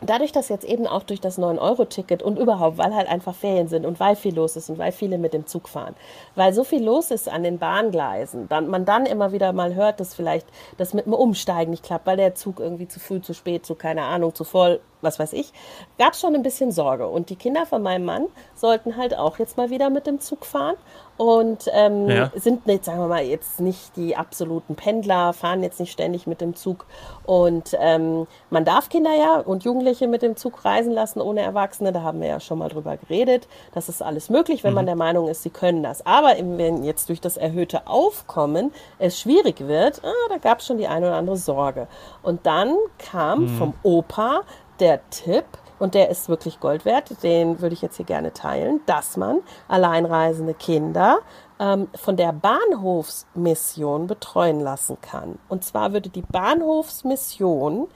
dadurch, 0.00 0.32
dass 0.32 0.48
jetzt 0.48 0.64
eben 0.64 0.86
auch 0.86 1.02
durch 1.02 1.20
das 1.20 1.38
9-Euro-Ticket 1.38 2.22
und 2.22 2.38
überhaupt, 2.38 2.78
weil 2.78 2.94
halt 2.94 3.08
einfach 3.08 3.34
Ferien 3.34 3.68
sind 3.68 3.86
und 3.86 4.00
weil 4.00 4.16
viel 4.16 4.34
los 4.34 4.56
ist 4.56 4.70
und 4.70 4.78
weil 4.78 4.92
viele 4.92 5.18
mit 5.18 5.32
dem 5.32 5.46
Zug 5.46 5.68
fahren, 5.68 5.94
weil 6.34 6.52
so 6.52 6.64
viel 6.64 6.84
los 6.84 7.10
ist 7.10 7.28
an 7.28 7.42
den 7.42 7.58
Bahngleisen, 7.58 8.48
dann 8.48 8.68
man 8.68 8.84
dann 8.84 9.06
immer 9.06 9.32
wieder 9.32 9.52
mal 9.52 9.74
hört, 9.74 10.00
dass 10.00 10.14
vielleicht 10.14 10.46
das 10.76 10.94
mit 10.94 11.06
dem 11.06 11.14
Umsteigen 11.14 11.70
nicht 11.70 11.84
klappt, 11.84 12.06
weil 12.06 12.16
der 12.16 12.34
Zug 12.34 12.60
irgendwie 12.60 12.88
zu 12.88 13.00
früh, 13.00 13.20
zu 13.20 13.34
spät, 13.34 13.64
zu 13.64 13.74
keine 13.74 14.02
Ahnung, 14.02 14.34
zu 14.34 14.44
voll, 14.44 14.80
was 15.06 15.18
weiß 15.18 15.32
ich, 15.32 15.52
gab 15.98 16.12
es 16.12 16.20
schon 16.20 16.34
ein 16.34 16.42
bisschen 16.42 16.72
Sorge. 16.72 17.08
Und 17.08 17.30
die 17.30 17.36
Kinder 17.36 17.64
von 17.64 17.82
meinem 17.82 18.04
Mann 18.04 18.26
sollten 18.54 18.96
halt 18.96 19.16
auch 19.16 19.38
jetzt 19.38 19.56
mal 19.56 19.70
wieder 19.70 19.88
mit 19.88 20.06
dem 20.06 20.20
Zug 20.20 20.44
fahren 20.44 20.76
und 21.16 21.70
ähm, 21.72 22.08
ja. 22.10 22.30
sind 22.34 22.66
nicht, 22.66 22.84
sagen 22.84 22.98
wir 22.98 23.08
mal, 23.08 23.22
jetzt 23.22 23.60
nicht 23.60 23.96
die 23.96 24.16
absoluten 24.16 24.74
Pendler, 24.74 25.32
fahren 25.32 25.62
jetzt 25.62 25.80
nicht 25.80 25.92
ständig 25.92 26.26
mit 26.26 26.42
dem 26.42 26.54
Zug. 26.54 26.84
Und 27.24 27.74
ähm, 27.80 28.26
man 28.50 28.66
darf 28.66 28.90
Kinder 28.90 29.16
ja 29.16 29.38
und 29.38 29.64
Jugendliche 29.64 30.08
mit 30.08 30.20
dem 30.20 30.36
Zug 30.36 30.64
reisen 30.64 30.92
lassen 30.92 31.22
ohne 31.22 31.40
Erwachsene. 31.40 31.92
Da 31.92 32.02
haben 32.02 32.20
wir 32.20 32.28
ja 32.28 32.40
schon 32.40 32.58
mal 32.58 32.68
drüber 32.68 32.98
geredet. 32.98 33.48
Das 33.72 33.88
ist 33.88 34.02
alles 34.02 34.28
möglich, 34.28 34.62
wenn 34.62 34.72
mhm. 34.72 34.76
man 34.76 34.86
der 34.86 34.96
Meinung 34.96 35.28
ist, 35.28 35.42
sie 35.42 35.50
können 35.50 35.82
das. 35.82 36.04
Aber 36.04 36.34
wenn 36.38 36.84
jetzt 36.84 37.08
durch 37.08 37.20
das 37.20 37.38
erhöhte 37.38 37.86
Aufkommen 37.86 38.72
es 38.98 39.18
schwierig 39.18 39.66
wird, 39.66 40.02
ah, 40.04 40.12
da 40.28 40.36
gab 40.36 40.60
es 40.60 40.66
schon 40.66 40.76
die 40.76 40.86
eine 40.86 41.06
oder 41.06 41.16
andere 41.16 41.38
Sorge. 41.38 41.88
Und 42.22 42.44
dann 42.44 42.76
kam 42.98 43.44
mhm. 43.44 43.48
vom 43.48 43.74
Opa 43.82 44.42
der 44.80 45.08
Tipp, 45.10 45.44
und 45.78 45.94
der 45.94 46.08
ist 46.08 46.28
wirklich 46.28 46.60
Gold 46.60 46.84
wert, 46.84 47.22
den 47.22 47.60
würde 47.60 47.74
ich 47.74 47.82
jetzt 47.82 47.96
hier 47.96 48.06
gerne 48.06 48.32
teilen, 48.32 48.80
dass 48.86 49.16
man 49.16 49.40
alleinreisende 49.68 50.54
Kinder 50.54 51.18
ähm, 51.58 51.88
von 51.94 52.16
der 52.16 52.32
Bahnhofsmission 52.32 54.06
betreuen 54.06 54.60
lassen 54.60 54.98
kann. 55.00 55.38
Und 55.48 55.64
zwar 55.64 55.92
würde 55.92 56.08
die 56.08 56.22
Bahnhofsmission 56.22 57.88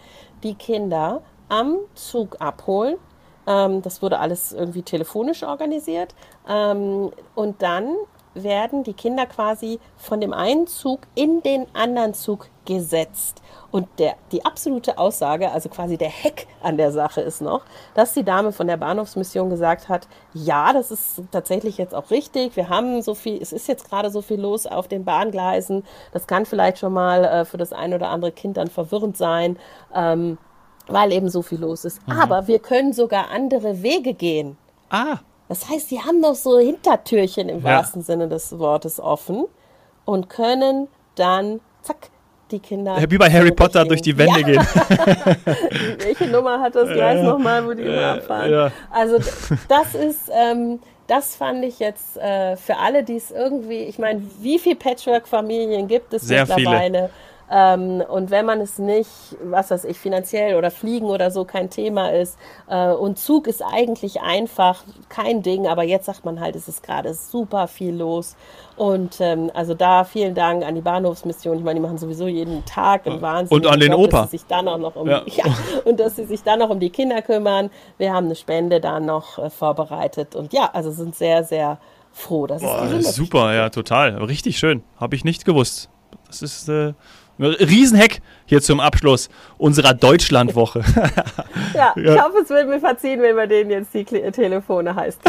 die 0.43 0.55
Kinder 0.55 1.23
am 1.49 1.79
Zug 1.95 2.37
abholen. 2.41 2.97
Ähm, 3.47 3.83
das 3.83 4.03
wurde 4.03 4.19
alles 4.19 4.53
irgendwie 4.53 4.83
telefonisch 4.83 5.43
organisiert. 5.43 6.15
Ähm, 6.49 7.11
und 7.35 7.63
dann 7.63 7.95
werden 8.43 8.85
die 8.85 8.93
Kinder 8.93 9.27
quasi 9.27 9.79
von 9.97 10.21
dem 10.21 10.33
einen 10.33 10.67
Zug 10.67 11.01
in 11.15 11.43
den 11.43 11.67
anderen 11.75 12.15
Zug 12.15 12.49
gesetzt. 12.65 13.43
Und 13.71 13.89
der, 13.99 14.15
die 14.33 14.45
absolute 14.45 14.99
Aussage, 14.99 15.51
also 15.51 15.69
quasi 15.69 15.97
der 15.97 16.09
Heck 16.09 16.47
an 16.63 16.77
der 16.77 16.93
Sache 16.93 17.21
ist 17.21 17.41
noch, 17.41 17.63
dass 17.95 18.15
die 18.15 18.25
Dame 18.25 18.53
von 18.53 18.67
der 18.67 18.77
Bahnhofsmission 18.77 19.49
gesagt 19.49 19.89
hat, 19.89 20.09
ja, 20.35 20.73
das 20.73 20.91
ist 20.91 21.23
tatsächlich 21.31 21.79
jetzt 21.79 21.95
auch 21.95 22.11
richtig. 22.11 22.57
Wir 22.57 22.69
haben 22.69 23.03
so 23.03 23.15
viel, 23.15 23.41
es 23.41 23.53
ist 23.53 23.69
jetzt 23.69 23.89
gerade 23.89 24.11
so 24.11 24.23
viel 24.23 24.41
los 24.41 24.67
auf 24.67 24.89
den 24.89 25.05
Bahngleisen. 25.05 25.85
Das 26.13 26.27
kann 26.27 26.47
vielleicht 26.47 26.79
schon 26.79 26.93
mal 26.93 27.25
äh, 27.25 27.45
für 27.45 27.59
das 27.59 27.73
ein 27.73 27.95
oder 27.95 28.09
andere 28.09 28.33
Kind 28.33 28.57
dann 28.57 28.69
verwirrend 28.69 29.17
sein. 29.17 29.57
Ähm, 29.95 30.39
weil 30.89 31.13
eben 31.13 31.29
so 31.29 31.43
viel 31.43 31.61
los 31.61 31.85
ist. 31.85 32.07
Mhm. 32.07 32.19
Aber 32.19 32.47
wir 32.47 32.59
können 32.59 32.93
sogar 32.93 33.31
andere 33.31 33.83
Wege 33.83 34.15
gehen. 34.15 34.57
Ah. 34.91 35.19
Das 35.51 35.69
heißt, 35.69 35.91
die 35.91 36.01
haben 36.01 36.21
noch 36.21 36.37
so 36.37 36.61
Hintertürchen 36.61 37.49
im 37.49 37.59
ja. 37.59 37.79
wahrsten 37.79 38.03
Sinne 38.03 38.29
des 38.29 38.57
Wortes 38.61 39.01
offen 39.01 39.47
und 40.05 40.31
können 40.31 40.87
dann, 41.17 41.59
zack, 41.83 42.09
die 42.53 42.61
Kinder. 42.61 42.97
Wie 43.09 43.19
bei 43.19 43.29
Harry 43.29 43.51
Potter 43.51 43.85
durch 43.85 44.01
die 44.01 44.17
Wände 44.17 44.43
ja. 44.43 44.47
gehen. 44.47 44.63
Welche 45.99 46.29
Nummer 46.29 46.61
hat 46.61 46.77
das 46.77 46.89
gleich 46.93 47.19
äh, 47.19 47.25
nochmal, 47.25 47.67
wo 47.67 47.73
die 47.73 47.83
immer 47.83 48.13
abfahren? 48.13 48.49
Ja. 48.49 48.71
Also 48.93 49.19
das 49.69 49.97
ist, 49.97 50.31
ähm, 50.33 50.79
das 51.09 51.35
fand 51.35 51.65
ich 51.65 51.81
jetzt 51.81 52.17
äh, 52.17 52.57
für 52.57 52.77
alle, 52.77 53.03
die 53.03 53.17
es 53.17 53.33
irgendwie, 53.33 53.83
ich 53.83 53.99
meine, 53.99 54.23
wie 54.41 54.61
viele 54.61 54.77
Patchwork-Familien 54.77 55.89
gibt 55.89 56.15
es 56.15 56.23
Sehr 56.23 56.47
mittlerweile? 56.47 56.99
Viele. 56.99 57.11
Ähm, 57.51 58.03
und 58.09 58.31
wenn 58.31 58.47
man 58.47 58.61
es 58.61 58.79
nicht, 58.79 59.11
was 59.43 59.71
weiß 59.71 59.85
ich, 59.85 59.99
finanziell 59.99 60.55
oder 60.55 60.71
Fliegen 60.71 61.07
oder 61.07 61.33
so 61.33 61.45
kein 61.45 61.69
Thema 61.69 62.11
ist 62.13 62.39
äh, 62.69 62.91
und 62.93 63.19
Zug 63.19 63.49
ist 63.49 63.61
eigentlich 63.63 64.21
einfach 64.21 64.85
kein 65.09 65.43
Ding, 65.43 65.67
aber 65.67 65.83
jetzt 65.83 66.07
sagt 66.07 66.25
man 66.25 66.39
halt, 66.39 66.55
es 66.55 66.69
ist 66.69 66.85
gerade 66.85 67.13
super 67.13 67.67
viel 67.67 67.95
los. 67.95 68.37
Und 68.77 69.21
ähm, 69.21 69.51
also 69.53 69.75
da 69.75 70.05
vielen 70.05 70.35
Dank 70.35 70.65
an 70.65 70.75
die 70.77 70.81
Bahnhofsmission. 70.81 71.59
Ich 71.59 71.65
meine, 71.65 71.81
die 71.81 71.83
machen 71.83 71.99
sowieso 71.99 72.29
jeden 72.29 72.65
Tag 72.65 73.07
einen 73.07 73.21
Wahnsinn. 73.21 73.57
Und 73.57 73.67
an 73.67 73.81
den 73.81 73.91
Job, 73.91 74.01
Opa. 74.01 74.21
Dass 74.23 74.31
sie 74.31 74.39
sich 74.39 74.47
dann 74.47 74.69
auch 74.69 74.79
noch 74.79 74.95
um, 74.95 75.09
ja. 75.09 75.23
ja. 75.27 75.45
und 75.85 75.99
dass 75.99 76.17
sie 76.17 76.25
sich 76.25 76.43
dann 76.43 76.61
noch 76.61 76.71
um 76.71 76.79
die 76.79 76.91
Kinder 76.91 77.21
kümmern. 77.21 77.71
Wir 77.99 78.13
haben 78.13 78.27
eine 78.27 78.37
Spende 78.37 78.81
da 78.81 79.01
noch 79.01 79.39
äh, 79.39 79.51
vorbereitet. 79.51 80.37
Und 80.37 80.53
ja, 80.53 80.71
also 80.73 80.93
sind 80.93 81.17
sehr, 81.17 81.43
sehr 81.43 81.79
froh. 82.13 82.47
Dass 82.47 82.63
Boah, 82.63 82.89
es 82.93 83.15
super, 83.15 83.53
ja, 83.55 83.71
total. 83.71 84.17
Richtig 84.23 84.59
schön. 84.59 84.83
Habe 84.97 85.17
ich 85.17 85.25
nicht 85.25 85.45
gewusst. 85.45 85.91
Das 86.29 86.43
ist 86.43 86.69
äh, 86.69 86.95
Riesenheck 87.41 88.21
hier 88.47 88.61
zum 88.61 88.81
Abschluss 88.81 89.29
unserer 89.59 89.95
Deutschlandwoche. 89.95 90.81
ja, 91.75 91.95
ich 91.97 92.23
hoffe, 92.23 92.39
es 92.43 92.51
wird 92.51 92.69
mir 92.69 92.81
verziehen, 92.81 93.23
wenn 93.23 93.37
wir 93.37 93.47
denen 93.47 93.71
jetzt 93.71 93.95
die 93.95 94.05
Telefone 94.05 94.95
heißt. 94.95 95.21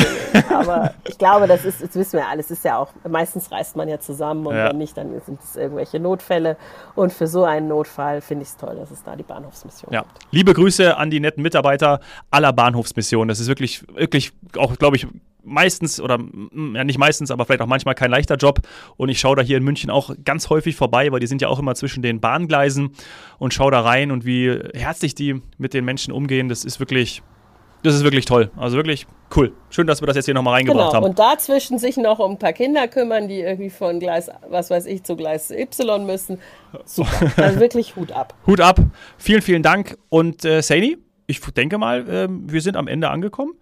Aber 0.50 0.93
ich 1.08 1.17
glaube, 1.17 1.47
das 1.47 1.65
ist, 1.65 1.82
das 1.82 1.95
wissen 1.95 2.19
wir 2.19 2.28
alles, 2.28 2.52
ist 2.52 2.65
ja 2.65 2.78
auch, 2.78 2.89
meistens 3.08 3.52
reist 3.52 3.76
man 3.76 3.88
ja 3.88 4.00
zusammen 4.00 4.45
und 4.45 4.56
ja. 4.56 4.69
wenn 4.69 4.78
nicht, 4.78 4.97
dann 4.97 5.21
sind 5.26 5.39
es 5.41 5.56
irgendwelche 5.56 6.00
Notfälle. 6.00 6.58
Und 6.95 7.13
für 7.13 7.28
so 7.28 7.43
einen 7.45 7.67
Notfall 7.67 8.21
finde 8.21 8.43
ich 8.43 8.50
es 8.50 8.58
toll, 8.58 8.76
dass 8.76 8.91
es 8.91 9.04
da 9.04 9.15
die 9.15 9.24
Bahnhofsmission 9.24 9.93
ja. 9.93 10.02
gibt. 10.02 10.19
Liebe 10.32 10.54
Grüße 10.54 10.97
an 10.97 11.10
die 11.10 11.19
netten 11.19 11.43
Mitarbeiter 11.43 12.02
aller 12.30 12.54
Bahnhofsmissionen. 12.54 13.30
Das 13.30 13.39
ist 13.39 13.47
wirklich, 13.47 13.84
wirklich 13.93 14.32
auch, 14.58 14.76
glaube 14.78 14.97
ich, 14.97 15.08
meistens 15.43 15.99
oder 15.99 16.19
ja 16.19 16.84
nicht 16.84 16.97
meistens, 16.97 17.32
aber 17.32 17.45
vielleicht 17.45 17.62
auch 17.62 17.67
manchmal 17.67 17.95
kein 17.95 18.12
leichter 18.12 18.36
Job. 18.36 18.62
Und 18.97 19.10
ich 19.10 19.19
schaue 19.19 19.36
da 19.36 19.41
hier 19.41 19.58
in 19.58 19.63
München 19.63 19.89
auch 19.89 20.13
ganz 20.23 20.49
häufig 20.49 20.75
vorbei, 20.75 21.12
weil 21.12 21.19
die 21.19 21.27
sind 21.27 21.41
ja 21.41 21.47
auch 21.47 21.60
immer 21.60 21.75
zwischen 21.75 22.01
den 22.01 22.19
Bahngleisen 22.19 22.91
und 23.39 23.54
schaue 23.54 23.71
da 23.71 23.82
rein 23.82 24.12
und 24.12 24.25
wie 24.25 24.60
herzlich 24.73 25.15
die 25.15 25.41
mit 25.58 25.73
den 25.73 25.86
Menschen 25.86 26.13
umgehen. 26.13 26.49
Das 26.49 26.63
ist 26.63 26.80
wirklich, 26.80 27.21
das 27.84 27.95
ist 27.95 28.04
wirklich 28.04 28.25
toll. 28.25 28.51
Also 28.58 28.77
wirklich 28.77 29.08
cool. 29.36 29.54
Schön, 29.69 29.88
dass 29.88 30.01
wir 30.01 30.08
das 30.08 30.15
jetzt 30.15 30.25
hier 30.25 30.34
nochmal 30.34 30.56
reingebracht 30.56 30.91
genau. 30.91 30.93
haben. 30.93 31.10
Und 31.10 31.19
dazwischen 31.19 31.80
sich 31.80 31.97
noch 31.97 32.19
um 32.19 32.32
ein 32.32 32.39
paar 32.39 32.54
Kinder 32.54 32.88
kümmern, 32.88 33.27
die 33.27 33.39
irgendwie 33.39 33.69
von 33.69 33.99
Gleis, 33.99 34.30
was 34.49 34.69
weiß 34.69 34.86
ich, 34.86 35.04
zu 35.04 35.15
Gleis 35.15 35.51
Y 35.51 36.06
müssen. 36.06 36.39
Super. 36.86 37.32
Also 37.38 37.60
wirklich 37.60 37.95
Hut 37.95 38.12
ab. 38.12 38.34
Hut 38.47 38.62
ab. 38.62 38.80
Vielen, 39.17 39.41
vielen 39.41 39.63
Dank. 39.63 39.97
Und 40.10 40.45
äh, 40.45 40.62
Saini, 40.62 40.97
ich 41.27 41.39
denke 41.39 41.77
mal, 41.77 42.08
äh, 42.10 42.27
wir 42.30 42.62
sind 42.62 42.75
am 42.75 42.88
Ende 42.88 43.10
angekommen. 43.10 43.54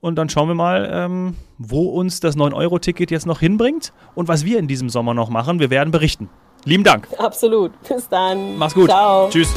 Und 0.00 0.16
dann 0.16 0.28
schauen 0.28 0.48
wir 0.48 0.54
mal, 0.54 0.88
ähm, 0.92 1.36
wo 1.58 1.88
uns 1.88 2.20
das 2.20 2.36
9-Euro-Ticket 2.36 3.10
jetzt 3.10 3.26
noch 3.26 3.40
hinbringt 3.40 3.92
und 4.14 4.28
was 4.28 4.44
wir 4.44 4.58
in 4.58 4.66
diesem 4.66 4.88
Sommer 4.88 5.14
noch 5.14 5.28
machen. 5.28 5.60
Wir 5.60 5.70
werden 5.70 5.90
berichten. 5.90 6.28
Lieben 6.64 6.84
Dank. 6.84 7.08
Absolut. 7.18 7.72
Bis 7.86 8.08
dann. 8.08 8.56
Mach's 8.56 8.74
gut. 8.74 8.88
Ciao. 8.88 9.28
Tschüss. 9.28 9.52